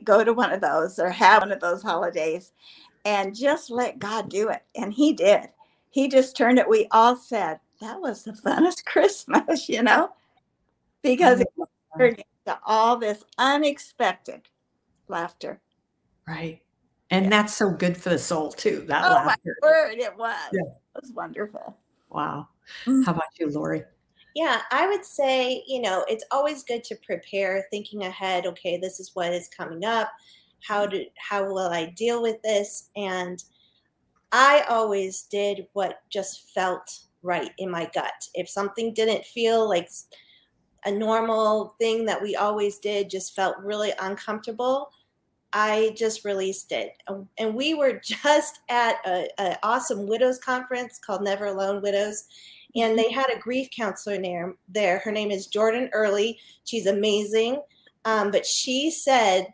go 0.04 0.25
to 0.25 0.32
one 0.32 0.52
of 0.52 0.61
those 0.61 0.99
or 0.99 1.11
have 1.11 1.42
one 1.42 1.52
of 1.52 1.61
those 1.61 1.82
holidays 1.82 2.52
and 3.04 3.35
just 3.35 3.71
let 3.71 3.99
God 3.99 4.28
do 4.28 4.49
it. 4.49 4.62
And 4.76 4.92
He 4.92 5.12
did. 5.12 5.49
He 5.90 6.09
just 6.09 6.37
turned 6.37 6.59
it. 6.59 6.68
We 6.68 6.87
all 6.90 7.16
said, 7.16 7.61
that 7.80 8.00
was 8.00 8.23
the 8.23 8.32
funnest 8.32 8.85
Christmas, 8.87 9.68
you 9.68 9.82
know, 9.82 10.11
because 11.02 11.40
it 11.40 11.49
turned 11.99 12.18
into 12.47 12.59
all 12.64 12.97
this 12.97 13.25
unexpected 13.38 14.42
laughter. 15.09 15.61
Right. 16.26 16.62
And 17.11 17.25
Yeah. 17.25 17.30
that's 17.30 17.54
so 17.54 17.71
good 17.71 17.97
for 17.97 18.09
the 18.09 18.18
soul 18.18 18.50
too. 18.52 18.85
That 18.88 19.04
Oh 19.04 19.14
laughter. 19.14 19.56
my 19.62 19.68
word, 19.68 19.99
it 19.99 20.16
was. 20.16 20.38
Yeah. 20.52 20.61
It 20.62 21.02
was 21.02 21.12
wonderful. 21.12 21.76
Wow. 22.09 22.49
Mm. 22.87 23.04
How 23.04 23.12
about 23.12 23.25
you, 23.38 23.50
Lori? 23.50 23.85
Yeah, 24.34 24.62
I 24.70 24.86
would 24.88 25.04
say, 25.04 25.62
you 25.66 25.80
know, 25.80 26.04
it's 26.08 26.24
always 26.30 26.64
good 26.64 26.84
to 26.84 26.96
prepare, 27.06 27.66
thinking 27.70 28.02
ahead, 28.04 28.46
okay, 28.46 28.78
this 28.78 28.98
is 28.98 29.10
what 29.14 29.32
is 29.32 29.48
coming 29.48 29.84
up. 29.84 30.10
How 30.66 30.86
do 30.86 31.04
how 31.16 31.44
will 31.44 31.68
I 31.70 31.86
deal 31.86 32.22
with 32.22 32.40
this? 32.42 32.88
And 32.96 33.42
I 34.30 34.64
always 34.68 35.24
did 35.24 35.66
what 35.74 36.00
just 36.10 36.50
felt 36.50 37.00
right 37.22 37.50
in 37.58 37.70
my 37.70 37.90
gut. 37.94 38.28
If 38.34 38.48
something 38.48 38.94
didn't 38.94 39.24
feel 39.26 39.68
like 39.68 39.90
a 40.84 40.90
normal 40.90 41.74
thing 41.78 42.06
that 42.06 42.22
we 42.22 42.34
always 42.36 42.78
did, 42.78 43.10
just 43.10 43.34
felt 43.36 43.56
really 43.58 43.92
uncomfortable, 44.00 44.90
I 45.52 45.94
just 45.96 46.24
released 46.24 46.72
it. 46.72 46.94
And 47.38 47.54
we 47.54 47.74
were 47.74 48.00
just 48.04 48.60
at 48.68 48.96
an 49.06 49.56
awesome 49.62 50.06
widows 50.08 50.38
conference 50.38 50.98
called 50.98 51.22
Never 51.22 51.46
Alone 51.46 51.82
Widows 51.82 52.24
and 52.75 52.99
they 52.99 53.11
had 53.11 53.31
a 53.31 53.38
grief 53.38 53.69
counselor 53.76 54.21
there. 54.21 54.55
There, 54.69 54.99
her 55.00 55.12
name 55.12 55.31
is 55.31 55.47
Jordan 55.47 55.91
Early. 55.93 56.38
She's 56.64 56.87
amazing, 56.87 57.62
um, 58.05 58.31
but 58.31 58.47
she 58.47 58.91
said, 58.91 59.52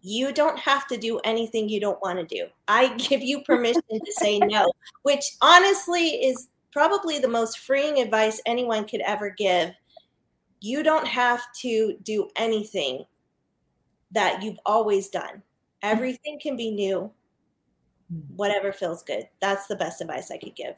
"You 0.00 0.32
don't 0.32 0.58
have 0.58 0.86
to 0.88 0.96
do 0.96 1.18
anything 1.24 1.68
you 1.68 1.80
don't 1.80 2.00
want 2.02 2.18
to 2.18 2.34
do. 2.34 2.46
I 2.68 2.94
give 2.96 3.22
you 3.22 3.42
permission 3.42 3.82
to 3.90 4.12
say 4.18 4.38
no," 4.38 4.72
which 5.02 5.24
honestly 5.42 6.24
is 6.24 6.48
probably 6.72 7.18
the 7.18 7.28
most 7.28 7.58
freeing 7.58 7.98
advice 8.00 8.40
anyone 8.46 8.86
could 8.86 9.02
ever 9.02 9.30
give. 9.30 9.72
You 10.60 10.82
don't 10.82 11.06
have 11.06 11.42
to 11.62 11.96
do 12.02 12.28
anything 12.36 13.04
that 14.12 14.42
you've 14.42 14.58
always 14.66 15.08
done. 15.08 15.42
Everything 15.82 16.38
can 16.40 16.56
be 16.56 16.70
new. 16.70 17.10
Whatever 18.36 18.72
feels 18.72 19.02
good. 19.02 19.28
That's 19.40 19.66
the 19.66 19.76
best 19.76 20.00
advice 20.00 20.30
I 20.30 20.36
could 20.36 20.54
give. 20.56 20.74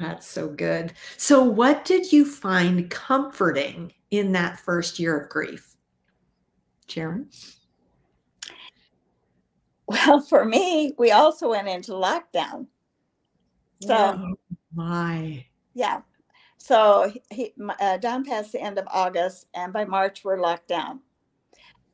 That's 0.00 0.26
so 0.26 0.48
good. 0.48 0.94
So, 1.18 1.44
what 1.44 1.84
did 1.84 2.10
you 2.10 2.24
find 2.24 2.90
comforting 2.90 3.92
in 4.10 4.32
that 4.32 4.58
first 4.58 4.98
year 4.98 5.20
of 5.20 5.28
grief? 5.28 5.76
Sharon? 6.88 7.28
Well, 9.86 10.20
for 10.20 10.44
me, 10.44 10.94
we 10.98 11.10
also 11.10 11.50
went 11.50 11.68
into 11.68 11.92
lockdown. 11.92 12.66
So, 13.82 13.94
Oh, 13.94 14.34
my. 14.74 15.44
yeah. 15.74 16.00
So 16.56 17.12
he, 17.30 17.52
uh, 17.80 17.96
Don 17.98 18.24
passed 18.24 18.52
the 18.52 18.60
end 18.60 18.78
of 18.78 18.86
August, 18.90 19.48
and 19.54 19.72
by 19.72 19.84
March 19.84 20.24
we're 20.24 20.40
locked 20.40 20.68
down. 20.68 21.00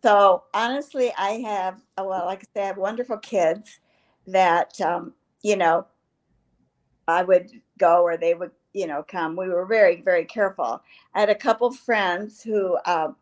So 0.03 0.45
honestly, 0.55 1.13
I 1.17 1.41
have 1.41 1.81
uh, 1.99 2.05
well, 2.05 2.27
like 2.27 2.41
I 2.41 2.47
say, 2.55 2.63
I 2.65 2.67
have 2.67 2.77
wonderful 2.77 3.17
kids 3.19 3.81
that 4.27 4.81
um, 4.81 5.15
you 5.43 5.57
know 5.57 5.87
I 7.09 7.23
would 7.23 7.51
go 7.79 8.03
or 8.03 8.17
they 8.17 8.35
would 8.35 8.51
you 8.73 8.87
know 8.87 9.05
come. 9.07 9.37
We 9.37 9.49
were 9.49 9.67
very 9.67 10.01
very 10.03 10.25
careful. 10.25 10.83
I 11.15 11.21
had 11.21 11.31
a 11.31 11.35
couple 11.35 11.71
friends 11.73 12.43
who 12.43 12.79
um, 12.85 13.17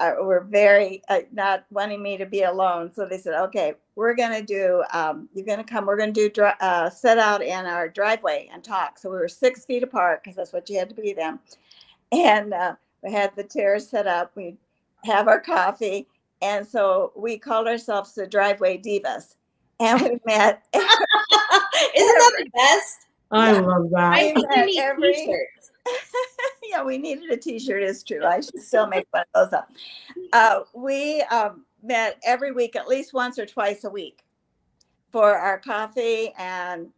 uh, 0.00 0.14
were 0.20 0.40
very 0.40 1.02
uh, 1.08 1.20
not 1.32 1.64
wanting 1.70 2.02
me 2.02 2.16
to 2.16 2.26
be 2.26 2.42
alone, 2.42 2.92
so 2.92 3.06
they 3.06 3.18
said, 3.18 3.34
"Okay, 3.34 3.74
we're 3.94 4.14
gonna 4.14 4.42
do. 4.42 4.82
Um, 4.92 5.28
you're 5.34 5.46
gonna 5.46 5.64
come. 5.64 5.86
We're 5.86 5.96
gonna 5.96 6.12
do 6.12 6.28
dri- 6.28 6.50
uh, 6.60 6.90
set 6.90 7.18
out 7.18 7.42
in 7.42 7.66
our 7.66 7.88
driveway 7.88 8.48
and 8.52 8.62
talk." 8.62 8.98
So 8.98 9.10
we 9.10 9.16
were 9.16 9.28
six 9.28 9.64
feet 9.64 9.82
apart 9.82 10.22
because 10.22 10.36
that's 10.36 10.52
what 10.52 10.68
you 10.68 10.78
had 10.78 10.88
to 10.88 10.94
be 10.94 11.12
then, 11.12 11.38
and 12.12 12.52
uh, 12.52 12.74
we 13.02 13.12
had 13.12 13.34
the 13.36 13.44
chairs 13.44 13.88
set 13.88 14.06
up. 14.06 14.32
We 14.34 14.56
have 15.04 15.28
our 15.28 15.40
coffee, 15.40 16.08
and 16.42 16.66
so 16.66 17.12
we 17.16 17.38
called 17.38 17.68
ourselves 17.68 18.14
the 18.14 18.26
Driveway 18.26 18.78
Divas, 18.78 19.36
and 19.80 20.00
we 20.02 20.20
met. 20.26 20.64
Isn't 20.74 22.18
that 22.18 22.32
the 22.38 22.50
best? 22.54 23.03
I 23.30 23.52
Yeah. 23.52 23.60
love 23.60 23.90
that. 23.90 24.12
I 24.12 24.32
think 24.34 24.48
need 24.66 24.78
every- 24.78 25.14
t-shirts. 25.14 25.70
yeah, 26.70 26.82
we 26.82 26.98
needed 26.98 27.30
a 27.30 27.36
T-shirt. 27.36 27.82
It's 27.82 28.02
true. 28.02 28.24
I 28.24 28.40
should 28.40 28.60
still 28.60 28.86
make 28.86 29.06
one 29.10 29.24
of 29.34 29.50
those 29.50 29.58
up. 29.58 29.70
Uh, 30.32 30.60
we 30.74 31.20
um, 31.22 31.64
met 31.82 32.18
every 32.24 32.52
week, 32.52 32.74
at 32.76 32.88
least 32.88 33.12
once 33.12 33.38
or 33.38 33.46
twice 33.46 33.84
a 33.84 33.90
week, 33.90 34.24
for 35.12 35.36
our 35.36 35.58
coffee 35.58 36.32
and 36.38 36.88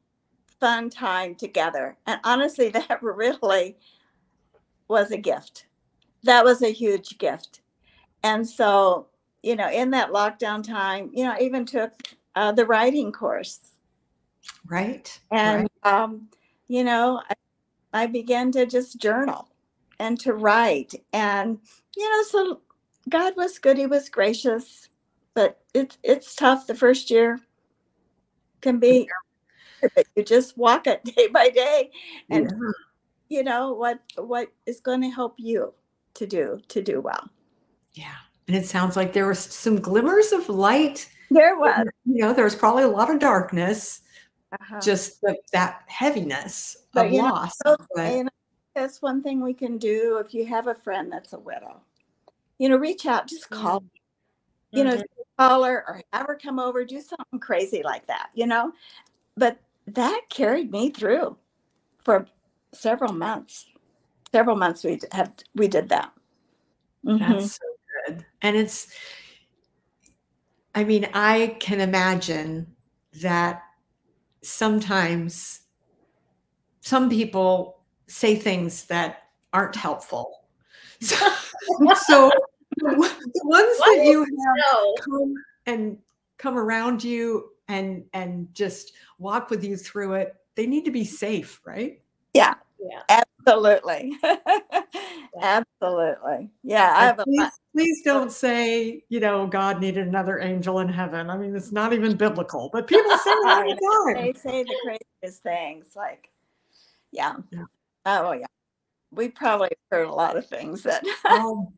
fun 0.61 0.89
time 0.89 1.35
together. 1.35 1.97
And 2.07 2.21
honestly, 2.25 2.69
that 2.71 3.03
really 3.03 3.77
was 4.89 5.11
a 5.11 5.19
gift. 5.19 5.67
That 6.23 6.45
was 6.45 6.63
a 6.63 6.73
huge 6.73 7.19
gift. 7.19 7.61
And 8.23 8.49
so, 8.49 9.07
you 9.43 9.57
know, 9.57 9.71
in 9.71 9.91
that 9.91 10.11
lockdown 10.11 10.63
time, 10.63 11.11
you 11.13 11.25
know, 11.25 11.33
I 11.33 11.41
even 11.41 11.65
took 11.65 11.93
uh, 12.35 12.53
the 12.53 12.67
writing 12.67 13.13
course 13.13 13.73
Right? 14.67 15.19
and 15.31 15.69
um, 15.83 16.29
you 16.69 16.85
know 16.85 17.23
I, 17.29 17.35
I 18.03 18.07
began 18.07 18.53
to 18.53 18.67
just 18.67 19.01
journal 19.01 19.49
and 19.99 20.19
to 20.21 20.35
write 20.35 20.95
and 21.13 21.59
you 21.97 22.11
know 22.11 22.23
so 22.25 22.61
god 23.09 23.35
was 23.37 23.59
good 23.59 23.79
he 23.79 23.87
was 23.87 24.09
gracious 24.09 24.89
but 25.35 25.61
it's 25.75 25.99
it's 26.03 26.35
tough 26.35 26.67
the 26.67 26.75
first 26.75 27.11
year 27.11 27.41
can 28.61 28.79
be 28.79 29.09
but 29.95 30.07
you 30.15 30.25
just 30.25 30.57
walk 30.59 30.87
it 30.87 31.05
day 31.17 31.29
by 31.29 31.49
day 31.49 31.91
and 32.31 32.51
Yeah. 32.51 32.71
you 33.29 33.43
know 33.43 33.73
what 33.73 34.01
what 34.17 34.49
is 34.67 34.81
going 34.81 35.03
to 35.03 35.11
help 35.11 35.35
you 35.39 35.73
to 36.15 36.27
do 36.27 36.61
to 36.69 36.83
do 36.83 37.01
well 37.01 37.31
yeah. 37.97 38.15
And 38.47 38.57
it 38.57 38.67
sounds 38.67 38.95
like 38.95 39.13
there 39.13 39.27
was 39.27 39.39
some 39.41 39.81
glimmers 39.81 40.31
of 40.33 40.49
light. 40.49 41.11
there 41.31 41.59
was 41.59 41.87
You 42.05 42.23
know, 42.23 42.33
there 42.33 42.45
was 42.45 42.55
probably 42.55 42.85
a 42.85 42.89
lot 42.89 43.11
of 43.11 43.19
darkness, 43.19 44.03
uh-huh. 44.53 44.81
just 44.81 45.21
the, 45.21 45.37
that 45.53 45.83
heaviness 45.87 46.77
But 46.93 47.07
of 47.07 47.13
know, 47.13 47.19
loss. 47.25 47.57
So, 47.65 47.77
but- 47.95 48.13
know, 48.25 48.29
that's 48.75 49.01
one 49.01 49.23
thing 49.23 49.41
we 49.41 49.55
can 49.55 49.79
do 49.79 50.19
if 50.25 50.35
you 50.35 50.45
have 50.47 50.67
a 50.67 50.75
friend 50.75 51.11
that's 51.11 51.33
a 51.33 51.39
widow. 51.39 51.81
You 52.59 52.69
know, 52.69 52.77
reach 52.77 53.07
out, 53.07 53.27
just 53.27 53.51
call, 53.51 53.85
you 54.71 54.85
know, 54.85 55.03
call 55.39 55.65
her 55.65 55.85
or 55.87 56.03
have 56.13 56.27
her 56.27 56.39
come 56.43 56.59
over, 56.59 56.85
do 56.85 57.01
something 57.01 57.39
crazy 57.39 57.83
like 57.83 58.07
that, 58.07 58.31
you 58.35 58.47
know. 58.47 58.73
But 59.37 59.59
that 59.89 60.23
carried 60.31 60.71
me 60.71 60.91
through 60.91 61.37
for 61.99 62.27
several 62.73 63.13
months. 63.13 63.67
Several 64.33 64.57
months 64.57 64.85
we 64.85 65.01
have 65.13 65.33
we 65.55 65.69
did 65.69 65.89
that. 65.91 66.13
Mhm. 67.05 67.19
That's 67.19 67.53
so 67.53 67.67
good. 68.07 68.27
And 68.43 68.57
it's, 68.57 68.89
I 70.75 70.85
mean, 70.85 71.09
I 71.15 71.57
can 71.61 71.81
imagine 71.81 72.75
that 73.21 73.66
sometimes 74.47 75.61
some 76.81 77.11
people 77.11 77.81
say 78.07 78.37
things 78.37 78.85
that 78.87 79.25
aren't 79.53 79.77
helpful. 79.77 80.43
So, 81.01 81.17
so 82.07 82.31
the 82.77 83.43
ones 83.45 83.79
that 83.79 84.05
you 84.05 84.21
have 84.21 84.57
No. 84.73 84.95
come 84.95 85.35
and 85.67 85.99
come 86.39 86.57
around 86.57 87.05
you 87.05 87.51
and 87.69 88.05
and 88.15 88.49
just 88.55 88.93
walk 89.19 89.51
with 89.51 89.63
you 89.63 89.77
through 89.77 90.15
it, 90.15 90.35
they 90.55 90.67
need 90.67 90.87
to 90.87 90.91
be 90.91 91.05
safe, 91.05 91.61
right? 91.67 92.01
Yeah. 92.33 92.55
Yeah. 92.81 93.25
Absolutely. 93.47 94.19
Absolutely. 95.41 96.51
Yeah. 96.63 96.93
I 96.97 97.05
have 97.07 97.19
a 97.19 97.25
please, 97.25 97.39
lot- 97.41 97.53
please 97.75 98.03
don't 98.05 98.33
say, 98.33 99.03
you 99.09 99.21
know, 99.21 99.47
God 99.47 99.81
needed 99.81 100.07
another 100.09 100.41
angel 100.41 100.81
in 100.81 100.89
heaven. 100.89 101.31
I 101.31 101.37
mean, 101.37 101.55
it's 101.55 101.73
not 101.73 101.93
even 101.93 102.17
biblical, 102.17 102.71
but 102.73 102.87
people 102.87 103.11
say 103.19 103.31
it 103.31 103.49
all 103.49 103.63
the 103.63 104.15
time. 104.15 104.25
they 104.25 104.33
say 104.33 104.63
the 104.65 104.77
craziest 104.85 105.43
things 105.43 105.87
like 105.95 106.31
yeah. 107.13 107.37
Yeah. 107.51 107.65
oh 108.05 108.33
yeah 108.33 108.47
we 109.13 109.29
probably 109.29 109.71
heard 109.91 110.07
a 110.09 110.13
lot 110.13 110.37
of 110.37 110.45
things 110.47 110.83
that 110.83 111.03
all, 111.25 111.73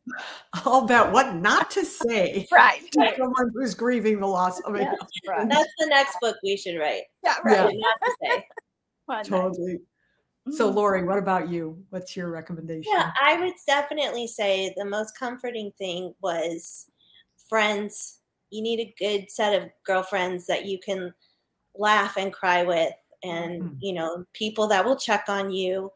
all 0.65 0.83
about 0.83 1.13
what 1.13 1.35
not 1.35 1.69
to 1.71 1.85
say 1.85 2.47
right 2.51 2.81
to 2.91 3.13
someone 3.17 3.51
who's 3.53 3.75
grieving 3.75 4.19
the 4.19 4.27
loss 4.27 4.59
of 4.61 4.75
a 4.75 4.79
Yes, 4.79 4.95
right. 5.27 5.47
That's 5.47 5.69
the 5.77 5.85
next 5.85 6.17
book 6.19 6.35
we 6.43 6.57
should 6.57 6.77
write. 6.79 7.03
yeah 7.23 7.35
Yeah. 7.45 7.63
right 7.65 7.65
What 7.65 7.75
not 7.75 7.97
to 8.03 8.15
say. 8.21 8.47
One 9.05 9.17
night. 9.17 9.25
totally. 9.25 9.79
So, 10.51 10.71
Mhm. 10.71 10.75
Lori, 10.75 11.03
what 11.03 11.17
about 11.19 11.49
you? 11.49 11.85
What's 11.89 12.15
your 12.15 12.29
recommendation? 12.31 12.91
Yeah, 12.91 13.11
I 13.21 13.39
would 13.39 13.53
definitely 13.67 14.27
say 14.27 14.73
the 14.77 14.85
most 14.85 15.17
comforting 15.17 15.71
thing 15.77 16.15
was 16.21 16.89
friends. 17.47 18.21
You 18.49 18.61
need 18.63 18.79
a 18.79 18.95
good 18.97 19.29
set 19.29 19.61
of 19.61 19.69
girlfriends 19.83 20.47
that 20.47 20.65
you 20.65 20.79
can 20.79 21.13
laugh 21.75 22.17
and 22.17 22.33
cry 22.33 22.63
with, 22.63 22.93
and 23.23 23.61
Mhm. 23.63 23.77
you 23.81 23.93
know, 23.93 24.25
people 24.33 24.67
that 24.67 24.85
will 24.85 24.95
check 24.97 25.25
on 25.29 25.51
you. 25.51 25.91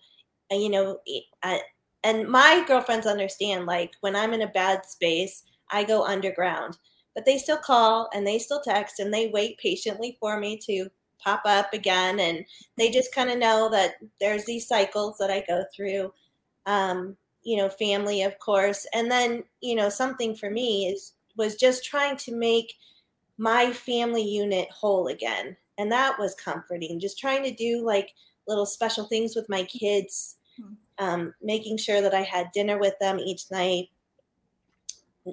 And 0.52 0.62
you 0.62 0.70
know, 0.70 1.00
I, 1.44 1.62
and 2.04 2.28
my 2.30 2.64
girlfriends 2.68 3.08
understand. 3.08 3.66
Like 3.66 3.94
when 4.02 4.16
I'm 4.16 4.34
in 4.34 4.42
a 4.44 4.48
bad 4.48 4.86
space, 4.86 5.44
I 5.72 5.84
go 5.84 6.04
underground, 6.06 6.78
but 7.16 7.26
they 7.26 7.38
still 7.40 7.58
call 7.58 8.10
and 8.14 8.28
they 8.28 8.40
still 8.40 8.62
text 8.62 9.00
and 9.00 9.14
they 9.14 9.28
wait 9.30 9.58
patiently 9.58 10.18
for 10.20 10.40
me 10.40 10.58
to 10.60 10.90
pop 11.24 11.42
up 11.46 11.74
again 11.74 12.20
and 12.20 12.46
they 12.78 12.90
just 12.90 13.14
kind 13.14 13.30
of 13.30 13.38
know 13.38 13.70
that 13.70 13.96
there's 14.20 14.46
these 14.46 14.68
cycles 14.68 15.18
that 15.20 15.32
I 15.32 15.44
go 15.48 15.64
through. 15.76 16.14
Um, 16.66 17.18
you 17.44 17.58
know, 17.58 17.70
family, 17.70 18.24
of 18.24 18.40
course. 18.40 18.88
And 18.94 19.12
then, 19.12 19.44
you 19.62 19.76
know, 19.76 19.90
something 19.90 20.36
for 20.36 20.50
me 20.50 20.88
is 20.88 21.14
was 21.36 21.56
just 21.56 21.84
trying 21.84 22.16
to 22.18 22.36
make 22.36 22.74
my 23.38 23.72
family 23.72 24.22
unit 24.22 24.70
whole 24.72 25.08
again. 25.08 25.58
And 25.78 25.92
that 25.92 26.20
was 26.20 26.36
comforting. 26.36 27.00
Just 27.00 27.20
trying 27.20 27.44
to 27.44 27.54
do 27.54 27.84
like 27.84 28.14
little 28.48 28.66
special 28.66 29.06
things 29.06 29.36
with 29.36 29.50
my 29.50 29.64
kids, 29.64 30.38
hmm. 30.58 30.74
um, 31.00 31.34
making 31.42 31.78
sure 31.78 32.02
that 32.02 32.14
I 32.14 32.22
had 32.22 32.52
dinner 32.54 32.78
with 32.78 32.94
them 33.00 33.20
each 33.20 33.50
night, 33.52 33.90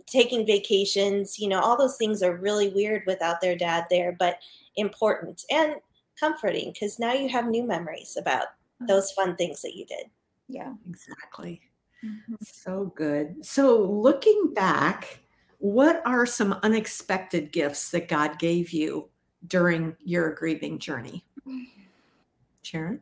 taking 0.06 0.46
vacations. 0.46 1.38
You 1.38 1.48
know, 1.48 1.60
all 1.60 1.76
those 1.76 1.96
things 1.96 2.22
are 2.22 2.36
really 2.36 2.68
weird 2.68 3.02
without 3.06 3.40
their 3.40 3.56
dad 3.56 3.86
there, 3.90 4.16
but 4.18 4.38
important 4.76 5.44
and 5.50 5.76
comforting 6.18 6.72
because 6.72 6.98
now 6.98 7.12
you 7.12 7.28
have 7.28 7.48
new 7.48 7.64
memories 7.64 8.16
about 8.18 8.46
hmm. 8.78 8.86
those 8.86 9.10
fun 9.12 9.36
things 9.36 9.62
that 9.62 9.76
you 9.76 9.86
did. 9.86 10.06
Yeah, 10.48 10.72
exactly. 10.88 11.60
Mm-hmm. 12.04 12.34
So 12.42 12.92
good. 12.96 13.44
So, 13.44 13.82
looking 13.82 14.52
back, 14.54 15.20
what 15.58 16.02
are 16.06 16.24
some 16.24 16.58
unexpected 16.62 17.52
gifts 17.52 17.90
that 17.90 18.08
God 18.08 18.38
gave 18.38 18.70
you 18.70 19.10
during 19.46 19.96
your 20.02 20.34
grieving 20.34 20.78
journey? 20.78 21.24
Sharon? 22.62 23.00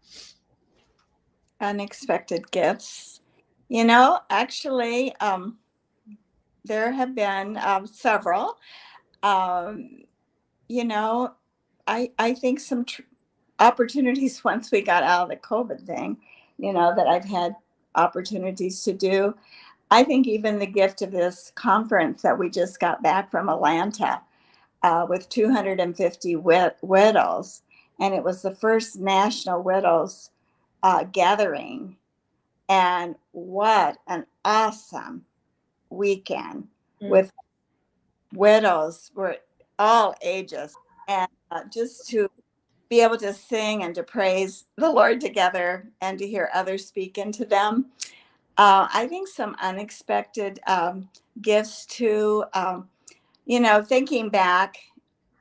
Unexpected 1.60 2.50
gifts. 2.50 3.20
You 3.68 3.84
know, 3.84 4.20
actually, 4.30 5.14
um, 5.16 5.58
there 6.68 6.92
have 6.92 7.14
been 7.14 7.56
um, 7.56 7.86
several. 7.86 8.58
Um, 9.22 10.02
you 10.68 10.84
know, 10.84 11.34
I 11.86 12.12
I 12.18 12.34
think 12.34 12.60
some 12.60 12.84
tr- 12.84 13.02
opportunities 13.58 14.44
once 14.44 14.70
we 14.70 14.82
got 14.82 15.02
out 15.02 15.24
of 15.24 15.28
the 15.30 15.36
COVID 15.36 15.84
thing. 15.84 16.18
You 16.58 16.72
know 16.72 16.94
that 16.94 17.06
I've 17.06 17.24
had 17.24 17.56
opportunities 17.94 18.82
to 18.84 18.92
do. 18.92 19.34
I 19.90 20.04
think 20.04 20.26
even 20.26 20.58
the 20.58 20.66
gift 20.66 21.02
of 21.02 21.10
this 21.10 21.50
conference 21.54 22.22
that 22.22 22.38
we 22.38 22.50
just 22.50 22.78
got 22.78 23.02
back 23.02 23.30
from 23.30 23.48
Atlanta 23.48 24.20
uh, 24.82 25.06
with 25.08 25.28
250 25.30 26.36
wid- 26.36 26.74
widows, 26.82 27.62
and 27.98 28.14
it 28.14 28.22
was 28.22 28.42
the 28.42 28.54
first 28.54 28.96
national 28.98 29.62
widows 29.62 30.30
uh, 30.82 31.04
gathering. 31.04 31.96
And 32.68 33.14
what 33.32 33.96
an 34.08 34.26
awesome 34.44 35.24
weekend 35.90 36.68
mm. 37.02 37.10
with 37.10 37.32
widows, 38.34 39.10
were 39.14 39.36
all 39.78 40.14
ages, 40.22 40.74
and 41.08 41.28
uh, 41.50 41.62
just 41.72 42.08
to 42.08 42.30
be 42.88 43.00
able 43.00 43.18
to 43.18 43.32
sing 43.32 43.82
and 43.82 43.94
to 43.94 44.02
praise 44.02 44.64
the 44.76 44.90
Lord 44.90 45.20
together 45.20 45.90
and 46.00 46.18
to 46.18 46.26
hear 46.26 46.50
others 46.54 46.86
speak 46.86 47.18
into 47.18 47.44
them. 47.44 47.86
Uh, 48.56 48.88
I 48.92 49.06
think 49.06 49.28
some 49.28 49.56
unexpected 49.62 50.60
um, 50.66 51.08
gifts 51.40 51.86
to 51.86 52.44
Um, 52.54 52.88
you 53.48 53.60
know, 53.60 53.82
thinking 53.82 54.28
back 54.28 54.76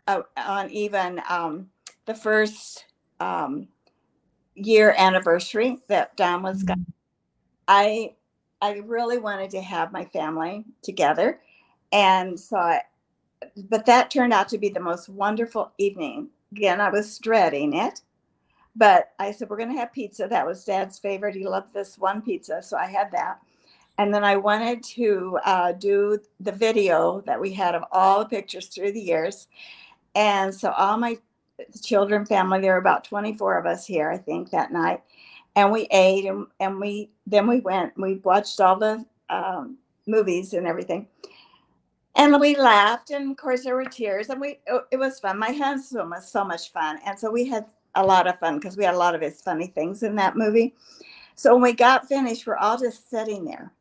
uh, 0.08 0.22
on 0.38 0.72
even 0.72 1.22
um, 1.30 1.70
the 2.06 2.14
first 2.16 2.86
um, 3.20 3.68
year 4.56 4.96
anniversary 4.98 5.78
that 5.90 6.16
Don 6.16 6.42
was 6.42 6.64
mm-hmm. 6.64 6.68
gone, 6.68 6.94
I 7.68 8.16
I 8.62 8.80
really 8.86 9.18
wanted 9.18 9.52
to 9.52 9.62
have 9.62 9.92
my 9.92 10.06
family 10.06 10.66
together, 10.82 11.40
and 11.92 12.40
so 12.40 12.58
I, 12.58 12.82
but 13.70 13.86
that 13.86 14.10
turned 14.10 14.34
out 14.34 14.50
to 14.50 14.58
be 14.58 14.70
the 14.70 14.80
most 14.80 15.10
wonderful 15.10 15.72
evening 15.78 16.30
again, 16.52 16.82
I 16.82 16.90
was 16.90 17.18
dreading 17.20 17.74
it. 17.74 18.02
But 18.76 19.12
I 19.18 19.32
said, 19.32 19.50
we're 19.50 19.58
going 19.58 19.74
to 19.74 19.80
have 19.80 19.92
pizza. 19.92 20.28
That 20.30 20.46
was 20.46 20.64
dad's 20.64 21.00
favorite. 21.00 21.36
He 21.36 21.48
loved 21.48 21.74
this 21.74 21.98
one 21.98 22.22
pizza. 22.22 22.62
So 22.62 22.78
I 22.78 22.86
had 22.86 23.12
that. 23.12 23.40
And 23.98 24.14
then 24.14 24.24
I 24.24 24.36
wanted 24.36 24.84
to 24.84 25.40
uh, 25.44 25.72
do 25.72 26.20
the 26.40 26.52
video 26.52 27.22
that 27.22 27.42
we 27.42 27.52
had 27.52 27.74
of 27.74 27.84
all 27.92 28.20
the 28.20 28.30
pictures 28.30 28.68
through 28.68 28.92
the 28.92 29.02
years. 29.02 29.48
And 30.14 30.54
so 30.54 30.72
all 30.72 30.98
my 30.98 31.18
children, 31.84 32.24
family, 32.28 32.62
there 32.62 32.74
were 32.74 32.80
about 32.80 33.04
24 33.04 33.58
of 33.58 33.66
us 33.66 33.88
here, 33.88 34.12
I 34.12 34.18
think, 34.18 34.52
that 34.52 34.72
night. 34.72 35.02
And 35.58 35.72
we 35.72 35.88
ate 35.90 36.26
and, 36.26 36.46
and 36.60 36.80
we 36.80 37.10
then 37.26 37.48
we 37.48 37.62
went, 37.62 37.98
we 37.98 38.18
watched 38.24 38.62
all 38.62 38.78
the 38.78 39.04
um, 39.32 39.80
movies 40.06 40.54
and 40.54 40.68
everything. 40.68 41.08
And 42.16 42.40
we 42.40 42.56
laughed 42.56 43.10
and 43.10 43.32
of 43.32 43.38
course 43.38 43.64
there 43.64 43.74
were 43.76 43.86
tears 43.86 44.30
and 44.30 44.40
we 44.40 44.60
it 44.92 44.98
was 44.98 45.20
fun. 45.20 45.40
My 45.40 45.52
husband 45.52 46.12
was 46.12 46.32
so 46.32 46.46
much 46.46 46.72
fun. 46.72 47.00
And 47.08 47.18
so 47.18 47.32
we 47.32 47.48
had 47.48 47.66
a 47.96 48.06
lot 48.06 48.28
of 48.28 48.38
fun 48.38 48.60
because 48.60 48.78
we 48.78 48.84
had 48.84 48.94
a 48.94 49.00
lot 49.00 49.16
of 49.16 49.22
his 49.22 49.42
funny 49.42 49.66
things 49.66 50.04
in 50.04 50.16
that 50.18 50.38
movie. 50.38 50.76
So 51.34 51.54
when 51.54 51.64
we 51.64 51.74
got 51.74 52.08
finished 52.08 52.46
we're 52.46 52.58
all 52.58 52.78
just 52.78 53.10
sitting 53.10 53.44
there. 53.44 53.74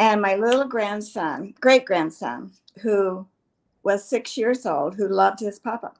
And 0.00 0.20
my 0.20 0.34
little 0.34 0.64
grandson 0.64 1.54
great 1.60 1.84
grandson 1.84 2.50
who 2.80 3.28
was 3.84 4.04
six 4.04 4.36
years 4.36 4.66
old 4.66 4.96
who 4.96 5.06
loved 5.06 5.38
his 5.38 5.60
papa 5.60 5.92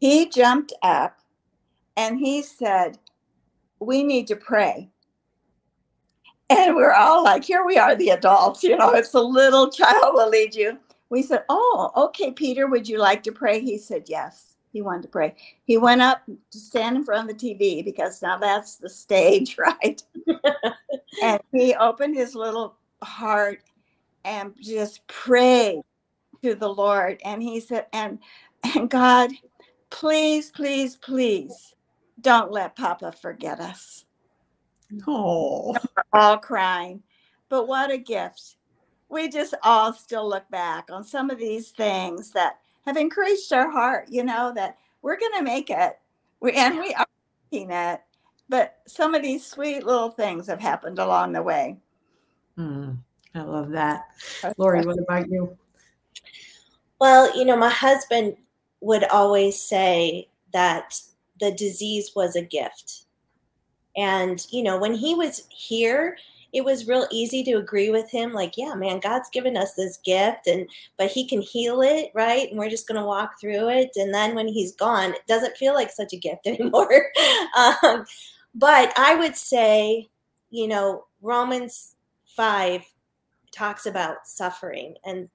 he 0.00 0.28
jumped 0.28 0.72
up 0.82 1.18
and 1.96 2.18
he 2.18 2.42
said 2.42 2.98
we 3.80 4.02
need 4.02 4.26
to 4.28 4.36
pray 4.36 4.90
and 6.50 6.76
we're 6.76 6.92
all 6.92 7.24
like, 7.24 7.44
here 7.44 7.64
we 7.64 7.78
are, 7.78 7.96
the 7.96 8.10
adults, 8.10 8.62
you 8.62 8.76
know, 8.76 8.90
it's 8.90 9.14
a 9.14 9.20
little 9.20 9.70
child 9.70 10.14
will 10.14 10.28
lead 10.28 10.54
you. 10.54 10.78
We 11.08 11.22
said, 11.22 11.44
Oh, 11.48 11.90
okay, 11.96 12.32
Peter, 12.32 12.66
would 12.66 12.88
you 12.88 12.98
like 12.98 13.22
to 13.24 13.32
pray? 13.32 13.60
He 13.60 13.78
said, 13.78 14.04
Yes, 14.06 14.56
he 14.72 14.82
wanted 14.82 15.02
to 15.02 15.08
pray. 15.08 15.34
He 15.64 15.78
went 15.78 16.02
up 16.02 16.22
to 16.26 16.58
stand 16.58 16.96
in 16.96 17.04
front 17.04 17.30
of 17.30 17.38
the 17.38 17.54
TV 17.54 17.84
because 17.84 18.20
now 18.20 18.38
that's 18.38 18.76
the 18.76 18.88
stage, 18.88 19.56
right? 19.58 20.02
and 21.22 21.40
he 21.52 21.74
opened 21.74 22.16
his 22.16 22.34
little 22.34 22.76
heart 23.02 23.62
and 24.24 24.54
just 24.60 25.06
prayed 25.06 25.82
to 26.42 26.54
the 26.54 26.68
Lord. 26.68 27.20
And 27.24 27.42
he 27.42 27.60
said, 27.60 27.86
and 27.92 28.18
and 28.74 28.90
God, 28.90 29.30
please, 29.90 30.50
please, 30.50 30.96
please 30.96 31.73
don't 32.24 32.50
let 32.50 32.74
Papa 32.74 33.12
forget 33.12 33.60
us. 33.60 34.04
Oh, 35.06 35.72
we're 35.72 36.20
all 36.20 36.38
crying. 36.38 37.02
But 37.48 37.68
what 37.68 37.92
a 37.92 37.98
gift. 37.98 38.56
We 39.08 39.28
just 39.28 39.54
all 39.62 39.92
still 39.92 40.28
look 40.28 40.48
back 40.50 40.88
on 40.90 41.04
some 41.04 41.30
of 41.30 41.38
these 41.38 41.70
things 41.70 42.30
that 42.30 42.58
have 42.86 42.96
encouraged 42.96 43.52
our 43.52 43.70
heart, 43.70 44.08
you 44.10 44.24
know, 44.24 44.52
that 44.54 44.78
we're 45.02 45.18
going 45.18 45.38
to 45.38 45.44
make 45.44 45.70
it. 45.70 45.98
We, 46.40 46.52
and 46.52 46.78
we 46.78 46.92
are 46.94 47.06
making 47.52 47.70
it. 47.70 48.00
But 48.48 48.78
some 48.86 49.14
of 49.14 49.22
these 49.22 49.46
sweet 49.46 49.84
little 49.84 50.10
things 50.10 50.46
have 50.48 50.60
happened 50.60 50.98
along 50.98 51.32
the 51.32 51.42
way. 51.42 51.76
Mm, 52.58 52.98
I 53.34 53.42
love 53.42 53.70
that. 53.70 54.06
Lori, 54.56 54.84
what 54.84 54.98
about 54.98 55.30
you? 55.30 55.56
Well, 57.00 57.36
you 57.36 57.44
know, 57.44 57.56
my 57.56 57.70
husband 57.70 58.36
would 58.80 59.04
always 59.04 59.60
say 59.60 60.28
that 60.52 61.00
the 61.44 61.52
disease 61.52 62.12
was 62.16 62.36
a 62.36 62.42
gift. 62.42 63.04
And, 63.96 64.44
you 64.50 64.62
know, 64.62 64.78
when 64.78 64.94
he 64.94 65.14
was 65.14 65.46
here, 65.50 66.16
it 66.52 66.64
was 66.64 66.88
real 66.88 67.06
easy 67.10 67.42
to 67.42 67.54
agree 67.54 67.90
with 67.90 68.08
him 68.08 68.32
like 68.32 68.54
yeah 68.56 68.76
man 68.76 69.00
god's 69.00 69.28
given 69.30 69.56
us 69.56 69.74
this 69.74 69.96
gift 70.04 70.46
and 70.46 70.68
but 70.96 71.10
he 71.10 71.26
can 71.26 71.42
heal 71.42 71.82
it 71.82 72.12
right? 72.14 72.48
And 72.48 72.58
we're 72.58 72.70
just 72.70 72.86
going 72.86 73.00
to 73.00 73.04
walk 73.04 73.40
through 73.40 73.68
it. 73.70 73.90
And 73.96 74.14
then 74.14 74.36
when 74.36 74.46
he's 74.46 74.72
gone 74.76 75.10
it 75.10 75.26
doesn't 75.26 75.56
feel 75.56 75.74
like 75.74 75.90
such 75.90 76.12
a 76.12 76.16
gift 76.16 76.46
anymore. 76.46 77.06
Um, 77.58 78.04
but 78.54 78.92
i 78.96 79.16
would 79.16 79.36
say 79.36 80.08
you 80.50 80.68
know 80.68 81.06
romans 81.20 81.96
5 82.36 82.82
talks 83.50 83.86
about 83.86 84.26
suffering 84.26 84.94
and 85.04 85.28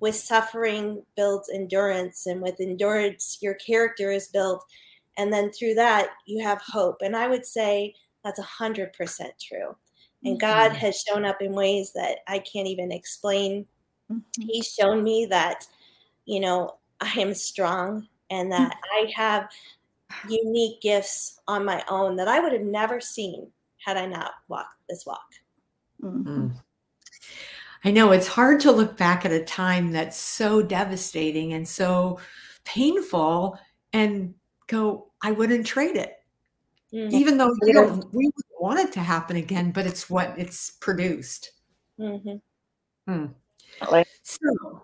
with 0.00 0.14
suffering 0.14 1.02
builds 1.16 1.50
endurance 1.50 2.26
and 2.26 2.40
with 2.40 2.60
endurance 2.60 3.38
your 3.40 3.54
character 3.54 4.10
is 4.10 4.28
built 4.28 4.64
and 5.16 5.32
then 5.32 5.50
through 5.52 5.74
that 5.74 6.08
you 6.26 6.42
have 6.42 6.60
hope 6.62 6.96
and 7.00 7.16
i 7.16 7.26
would 7.26 7.44
say 7.44 7.94
that's 8.24 8.40
100% 8.40 8.90
true 9.40 9.76
and 10.24 10.40
god 10.40 10.70
mm-hmm. 10.70 10.78
has 10.78 11.04
shown 11.06 11.24
up 11.24 11.40
in 11.40 11.52
ways 11.52 11.92
that 11.94 12.18
i 12.26 12.38
can't 12.38 12.68
even 12.68 12.92
explain 12.92 13.66
mm-hmm. 14.10 14.42
he's 14.42 14.66
shown 14.66 15.02
me 15.02 15.26
that 15.26 15.64
you 16.24 16.40
know 16.40 16.70
i 17.00 17.12
am 17.18 17.34
strong 17.34 18.06
and 18.30 18.50
that 18.50 18.72
mm-hmm. 18.72 19.06
i 19.06 19.12
have 19.14 19.48
unique 20.28 20.80
gifts 20.80 21.40
on 21.48 21.64
my 21.64 21.82
own 21.88 22.16
that 22.16 22.28
i 22.28 22.40
would 22.40 22.52
have 22.52 22.62
never 22.62 23.00
seen 23.00 23.50
had 23.78 23.96
i 23.96 24.06
not 24.06 24.32
walked 24.48 24.80
this 24.88 25.04
walk 25.06 25.26
mm-hmm. 26.02 26.48
I 27.84 27.92
know 27.92 28.10
it's 28.10 28.26
hard 28.26 28.58
to 28.60 28.72
look 28.72 28.96
back 28.96 29.24
at 29.24 29.30
a 29.30 29.44
time 29.44 29.92
that's 29.92 30.16
so 30.16 30.60
devastating 30.60 31.52
and 31.52 31.68
so 31.68 32.18
painful 32.64 33.60
and 33.92 34.34
go, 34.66 35.12
I 35.22 35.32
wouldn't 35.32 35.66
trade 35.66 35.96
it. 35.96 36.14
Mm-hmm. 36.92 37.14
Even 37.14 37.36
though 37.38 37.50
you 37.62 37.74
know, 37.74 38.02
we 38.12 38.30
want 38.60 38.80
it 38.80 38.92
to 38.92 39.00
happen 39.00 39.36
again, 39.36 39.72
but 39.72 39.86
it's 39.86 40.08
what 40.08 40.34
it's 40.38 40.70
produced. 40.70 41.52
Mm-hmm. 41.98 42.36
Hmm. 43.12 43.26
So, 44.22 44.82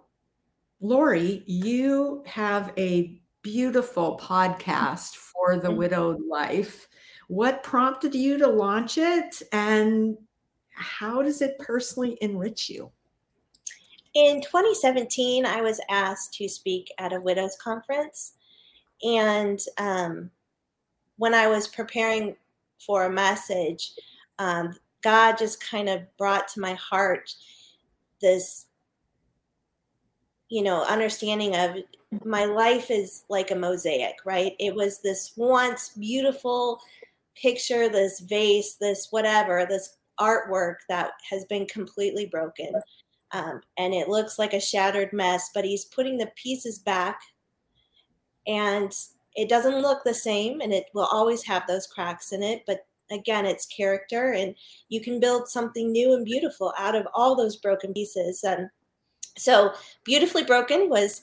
Lori, 0.81 1.43
you 1.47 2.23
have 2.27 2.73
a 2.77 3.21
beautiful 3.43 4.19
podcast 4.19 5.17
for 5.17 5.59
the 5.59 5.69
Mhm. 5.69 5.77
widowed 5.77 6.21
life. 6.29 6.89
What 7.29 7.63
prompted 7.63 8.15
you 8.15 8.39
to 8.39 8.47
launch 8.47 8.99
it 8.99 9.43
and 9.53 10.17
how 10.71 11.23
does 11.23 11.43
it 11.43 11.59
personally 11.59 12.19
enrich 12.21 12.69
you? 12.69 12.93
In 14.15 14.43
2017, 14.43 15.47
I 15.47 15.63
was 15.63 15.81
asked 15.89 16.35
to 16.35 16.49
speak 16.49 16.89
at 16.99 17.13
a 17.13 17.21
widows 17.21 17.57
conference. 17.57 18.35
And 19.03 19.61
um, 19.79 20.31
when 21.17 21.35
I 21.35 21.47
was 21.49 21.69
preparing 21.69 22.37
for 22.79 23.05
a 23.05 23.11
message, 23.11 23.93
um, 24.39 24.75
God 25.03 25.37
just 25.39 25.63
kind 25.63 25.89
of 25.89 26.03
brought 26.17 26.49
to 26.49 26.61
my 26.61 26.75
heart 26.75 27.35
this, 28.21 28.67
you 30.49 30.63
know, 30.63 30.85
understanding 30.85 31.57
of 31.57 31.77
my 32.25 32.45
life 32.45 32.91
is 32.91 33.25
like 33.29 33.51
a 33.51 33.57
mosaic, 33.57 34.17
right? 34.25 34.55
It 34.59 34.75
was 34.75 34.99
this 34.99 35.33
once 35.37 35.91
beautiful 35.91 36.81
picture, 37.35 37.89
this 37.89 38.21
vase, 38.21 38.75
this 38.75 39.09
whatever, 39.11 39.67
this 39.69 39.97
artwork 40.21 40.77
that 40.89 41.13
has 41.29 41.45
been 41.47 41.67
completely 41.67 42.27
broken. 42.27 42.73
Um, 43.33 43.63
and 43.79 43.95
it 43.95 44.09
looks 44.09 44.39
like 44.39 44.53
a 44.53 44.61
shattered 44.61 45.13
mess, 45.13 45.51
but 45.55 45.65
he's 45.65 45.87
putting 45.87 46.19
the 46.19 46.31
pieces 46.37 46.79
back 46.79 47.21
and 48.47 48.93
it 49.35 49.49
doesn't 49.49 49.81
look 49.81 50.05
the 50.05 50.15
same 50.15 50.61
and 50.61 50.73
it 50.73 50.87
will 50.95 51.09
always 51.11 51.43
have 51.45 51.67
those 51.67 51.87
cracks 51.87 52.33
in 52.33 52.43
it. 52.43 52.63
But 52.67 52.87
again, 53.11 53.47
it's 53.47 53.67
character 53.67 54.33
and 54.33 54.55
you 54.89 55.01
can 55.01 55.21
build 55.21 55.49
something 55.49 55.91
new 55.91 56.15
and 56.15 56.25
beautiful 56.25 56.73
out 56.79 56.95
of 56.95 57.07
all 57.15 57.35
those 57.35 57.57
broken 57.57 57.93
pieces. 57.93 58.43
And 58.45 58.69
so, 59.37 59.73
Beautifully 60.05 60.45
Broken 60.45 60.91
was 60.91 61.23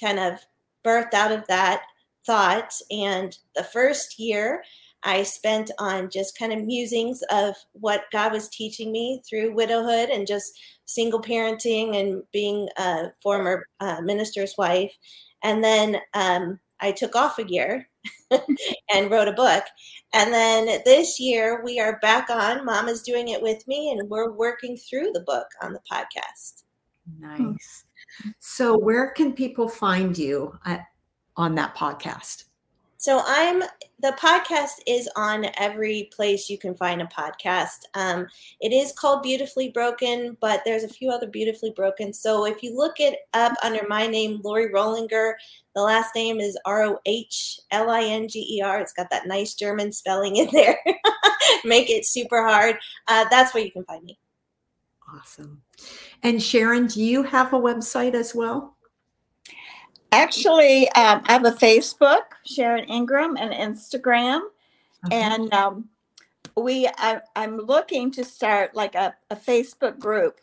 kind 0.00 0.18
of 0.18 0.40
birthed 0.84 1.14
out 1.14 1.32
of 1.32 1.46
that 1.46 1.82
thought. 2.26 2.72
And 2.90 3.36
the 3.54 3.64
first 3.64 4.18
year, 4.18 4.64
I 5.04 5.22
spent 5.22 5.70
on 5.78 6.08
just 6.10 6.38
kind 6.38 6.52
of 6.52 6.64
musings 6.64 7.22
of 7.30 7.54
what 7.72 8.04
God 8.10 8.32
was 8.32 8.48
teaching 8.48 8.90
me 8.90 9.22
through 9.28 9.54
widowhood 9.54 10.08
and 10.08 10.26
just 10.26 10.58
single 10.86 11.20
parenting 11.20 12.00
and 12.00 12.22
being 12.32 12.68
a 12.78 13.08
former 13.22 13.66
uh, 13.80 14.00
minister's 14.00 14.54
wife. 14.56 14.92
And 15.44 15.62
then 15.62 15.98
um, 16.14 16.58
I 16.80 16.90
took 16.90 17.14
off 17.14 17.38
a 17.38 17.48
year 17.48 17.88
and 18.92 19.10
wrote 19.10 19.28
a 19.28 19.32
book. 19.32 19.62
And 20.12 20.32
then 20.32 20.80
this 20.84 21.20
year 21.20 21.62
we 21.64 21.78
are 21.78 21.98
back 22.00 22.30
on. 22.30 22.64
Mom 22.64 22.88
is 22.88 23.02
doing 23.02 23.28
it 23.28 23.42
with 23.42 23.66
me, 23.68 23.90
and 23.90 24.08
we're 24.08 24.32
working 24.32 24.76
through 24.76 25.12
the 25.12 25.24
book 25.26 25.46
on 25.62 25.72
the 25.72 25.80
podcast. 25.90 26.64
Nice. 27.18 27.84
So, 28.38 28.78
where 28.78 29.10
can 29.10 29.32
people 29.32 29.68
find 29.68 30.16
you 30.16 30.58
at, 30.64 30.86
on 31.36 31.54
that 31.56 31.76
podcast? 31.76 32.44
So 33.04 33.20
I'm 33.26 33.62
the 34.00 34.16
podcast 34.18 34.80
is 34.86 35.10
on 35.14 35.48
every 35.58 36.08
place 36.10 36.48
you 36.48 36.56
can 36.56 36.74
find 36.74 37.02
a 37.02 37.04
podcast. 37.04 37.80
Um, 37.92 38.26
it 38.62 38.72
is 38.72 38.92
called 38.92 39.22
Beautifully 39.22 39.68
Broken, 39.68 40.38
but 40.40 40.62
there's 40.64 40.84
a 40.84 40.88
few 40.88 41.10
other 41.10 41.26
Beautifully 41.26 41.70
Broken. 41.76 42.14
So 42.14 42.46
if 42.46 42.62
you 42.62 42.74
look 42.74 43.00
it 43.00 43.18
up 43.34 43.52
under 43.62 43.86
my 43.90 44.06
name, 44.06 44.40
Lori 44.42 44.72
Rohlinger, 44.72 45.34
the 45.74 45.82
last 45.82 46.14
name 46.14 46.40
is 46.40 46.56
R 46.64 46.84
O 46.84 46.98
H 47.04 47.60
L 47.72 47.90
I 47.90 48.04
N 48.04 48.26
G 48.26 48.38
E 48.56 48.62
R. 48.62 48.80
It's 48.80 48.94
got 48.94 49.10
that 49.10 49.26
nice 49.26 49.52
German 49.52 49.92
spelling 49.92 50.36
in 50.36 50.48
there. 50.50 50.78
Make 51.66 51.90
it 51.90 52.06
super 52.06 52.42
hard. 52.42 52.78
Uh, 53.06 53.26
that's 53.30 53.52
where 53.52 53.62
you 53.62 53.70
can 53.70 53.84
find 53.84 54.02
me. 54.02 54.18
Awesome. 55.14 55.60
And 56.22 56.42
Sharon, 56.42 56.86
do 56.86 57.02
you 57.02 57.22
have 57.22 57.52
a 57.52 57.60
website 57.60 58.14
as 58.14 58.34
well? 58.34 58.73
Actually, 60.14 60.88
um, 60.90 61.22
I 61.26 61.32
have 61.32 61.44
a 61.44 61.50
Facebook, 61.50 62.22
Sharon 62.44 62.84
Ingram, 62.84 63.36
and 63.36 63.52
Instagram, 63.52 64.42
Okay. 65.06 65.20
and 65.20 65.52
um, 65.52 65.88
we 66.56 66.88
I, 66.98 67.20
I'm 67.36 67.56
looking 67.56 68.10
to 68.12 68.24
start 68.24 68.74
like 68.74 68.94
a, 68.94 69.14
a 69.30 69.36
Facebook 69.36 69.98
group 69.98 70.40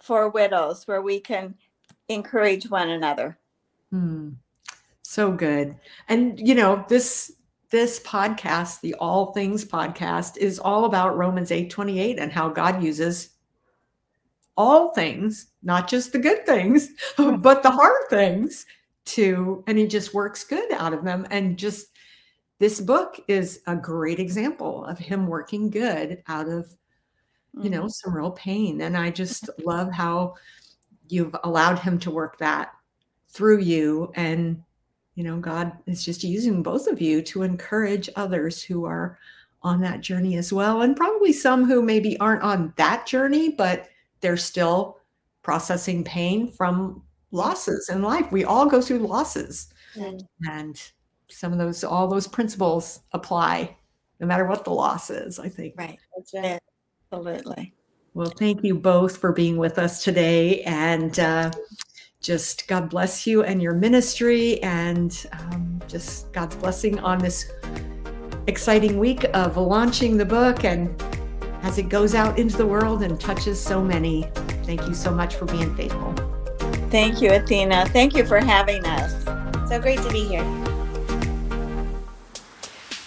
for 0.00 0.28
widows 0.28 0.86
where 0.86 1.02
we 1.02 1.20
can 1.20 1.54
encourage 2.08 2.70
one 2.70 2.90
another. 2.90 3.38
Hmm. 3.90 4.30
So 5.02 5.32
good. 5.32 5.76
And 6.08 6.38
you 6.38 6.54
know, 6.54 6.84
this 6.88 7.32
this 7.70 8.00
podcast, 8.00 8.80
the 8.80 8.94
All 8.94 9.32
Things 9.32 9.64
podcast, 9.64 10.36
is 10.36 10.58
all 10.58 10.84
about 10.84 11.16
Romans 11.16 11.50
8 11.50 11.68
28 11.68 12.18
and 12.18 12.32
how 12.32 12.48
God 12.48 12.82
uses 12.82 13.30
all 14.56 14.92
things, 14.94 15.48
not 15.64 15.88
just 15.88 16.12
the 16.12 16.18
good 16.18 16.46
things, 16.46 16.90
but 17.16 17.62
the 17.62 17.70
hard 17.70 18.08
things 18.08 18.66
to, 19.06 19.62
and 19.66 19.78
he 19.78 19.86
just 19.86 20.14
works 20.14 20.44
good 20.44 20.72
out 20.72 20.92
of 20.92 21.04
them. 21.04 21.26
And 21.30 21.58
just 21.58 21.88
this 22.58 22.80
book 22.80 23.20
is 23.28 23.60
a 23.66 23.76
great 23.76 24.18
example 24.18 24.84
of 24.84 24.98
him 24.98 25.26
working 25.26 25.70
good 25.70 26.22
out 26.28 26.48
of 26.48 26.74
you 27.60 27.70
know 27.70 27.82
mm-hmm. 27.82 27.88
some 27.88 28.14
real 28.14 28.30
pain. 28.32 28.80
And 28.80 28.96
i 28.96 29.10
just 29.10 29.50
love 29.64 29.92
how 29.92 30.34
you've 31.08 31.36
allowed 31.44 31.78
him 31.78 31.98
to 32.00 32.10
work 32.10 32.38
that 32.38 32.72
through 33.28 33.60
you. 33.60 34.12
And 34.14 34.62
you 35.14 35.24
know 35.24 35.38
god 35.38 35.72
is 35.86 36.04
just 36.04 36.24
using 36.24 36.62
both 36.62 36.86
of 36.86 37.00
you 37.00 37.22
to 37.22 37.42
encourage 37.42 38.08
others 38.16 38.62
who 38.62 38.84
are 38.84 39.18
on 39.62 39.80
that 39.80 40.00
journey 40.00 40.36
as 40.36 40.52
well. 40.52 40.82
And 40.82 40.96
probably 40.96 41.32
some 41.32 41.64
who 41.64 41.82
maybe 41.82 42.18
aren't 42.18 42.42
on 42.42 42.72
that 42.76 43.06
journey 43.06 43.50
but 43.50 43.88
they're 44.20 44.36
still 44.36 44.98
processing 45.42 46.02
pain 46.02 46.50
from 46.50 47.02
losses 47.34 47.88
in 47.90 48.00
life 48.02 48.30
we 48.32 48.44
all 48.44 48.66
go 48.66 48.80
through 48.80 48.98
losses 49.00 49.68
Mm. 49.96 50.20
and 50.50 50.90
some 51.30 51.52
of 51.52 51.58
those 51.58 51.84
all 51.84 52.08
those 52.08 52.26
principles 52.26 53.00
apply 53.12 53.76
no 54.20 54.26
matter 54.26 54.44
what 54.46 54.64
the 54.64 54.70
loss 54.70 55.08
is 55.10 55.38
i 55.38 55.48
think 55.48 55.74
Right, 55.76 55.98
That's 56.16 56.32
right. 56.34 56.58
absolutely. 57.12 57.74
well, 58.14 58.32
thank 58.38 58.62
you 58.64 58.74
both 58.74 59.16
for 59.18 59.32
being 59.32 59.56
with 59.56 59.78
us 59.78 60.02
today. 60.04 60.62
And 60.62 61.18
uh, 61.20 61.50
just 62.20 62.66
God 62.68 62.88
bless 62.88 63.26
you 63.26 63.42
and 63.44 63.60
your 63.62 63.74
ministry, 63.74 64.60
and 64.62 65.10
um, 65.32 65.80
just 65.88 66.32
God's 66.32 66.56
blessing 66.56 66.98
on 67.00 67.18
this 67.18 67.50
exciting 68.46 68.98
week 68.98 69.24
of 69.34 69.56
launching 69.56 70.16
the 70.16 70.24
book 70.24 70.64
and 70.64 71.00
as 71.62 71.78
it 71.78 71.88
goes 71.88 72.14
out 72.14 72.38
into 72.38 72.56
the 72.56 72.66
world 72.66 73.02
and 73.02 73.18
touches 73.20 73.60
so 73.60 73.82
many. 73.82 74.28
Thank 74.64 74.86
you 74.88 74.94
so 74.94 75.10
much 75.12 75.34
for 75.36 75.44
being 75.46 75.74
faithful. 75.76 76.14
Thank 76.94 77.20
you, 77.20 77.32
Athena. 77.32 77.86
Thank 77.86 78.14
you 78.14 78.24
for 78.24 78.38
having 78.38 78.86
us. 78.86 79.24
So 79.68 79.80
great 79.80 79.98
to 79.98 80.08
be 80.10 80.28
here. 80.28 80.44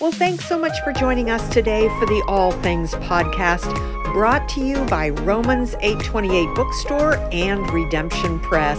Well, 0.02 0.12
thanks 0.12 0.43
so 0.43 0.60
much 0.60 0.78
for 0.84 0.91
joining 0.91 1.30
us 1.30 1.47
today 1.47 1.88
for 1.97 2.06
the 2.06 2.21
All 2.28 2.52
Things 2.52 2.95
podcast, 2.95 3.73
brought 4.12 4.50
to 4.50 4.60
you 4.60 4.84
by 4.88 5.12
Romans 5.12 5.76
828 5.80 6.54
Bookstore 6.54 7.15
and 7.32 7.71
Redemption 7.71 8.41
Press. 8.41 8.78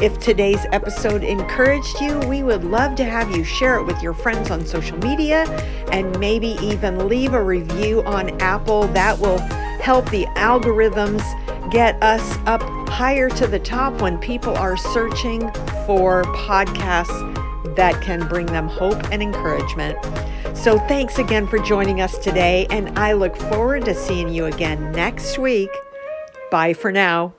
If 0.00 0.18
today's 0.18 0.64
episode 0.72 1.24
encouraged 1.24 2.00
you, 2.00 2.18
we 2.20 2.42
would 2.42 2.64
love 2.64 2.94
to 2.94 3.04
have 3.04 3.30
you 3.36 3.44
share 3.44 3.76
it 3.76 3.84
with 3.84 4.02
your 4.02 4.14
friends 4.14 4.50
on 4.50 4.64
social 4.64 4.96
media 5.00 5.44
and 5.92 6.18
maybe 6.18 6.56
even 6.62 7.06
leave 7.06 7.34
a 7.34 7.44
review 7.44 8.02
on 8.04 8.30
Apple. 8.40 8.88
That 8.88 9.18
will 9.18 9.40
help 9.78 10.08
the 10.08 10.24
algorithms 10.36 11.22
get 11.70 12.02
us 12.02 12.36
up 12.46 12.62
higher 12.88 13.28
to 13.30 13.46
the 13.46 13.58
top 13.58 14.00
when 14.00 14.18
people 14.18 14.56
are 14.56 14.76
searching 14.76 15.40
for 15.86 16.24
podcasts 16.34 17.76
that 17.76 18.00
can 18.02 18.26
bring 18.28 18.46
them 18.46 18.68
hope 18.68 19.02
and 19.12 19.22
encouragement. 19.22 19.96
So, 20.56 20.78
thanks 20.80 21.18
again 21.18 21.46
for 21.46 21.58
joining 21.58 22.00
us 22.00 22.18
today, 22.18 22.66
and 22.70 22.98
I 22.98 23.12
look 23.12 23.36
forward 23.36 23.84
to 23.84 23.94
seeing 23.94 24.28
you 24.28 24.46
again 24.46 24.90
next 24.92 25.38
week. 25.38 25.70
Bye 26.50 26.74
for 26.74 26.90
now. 26.90 27.34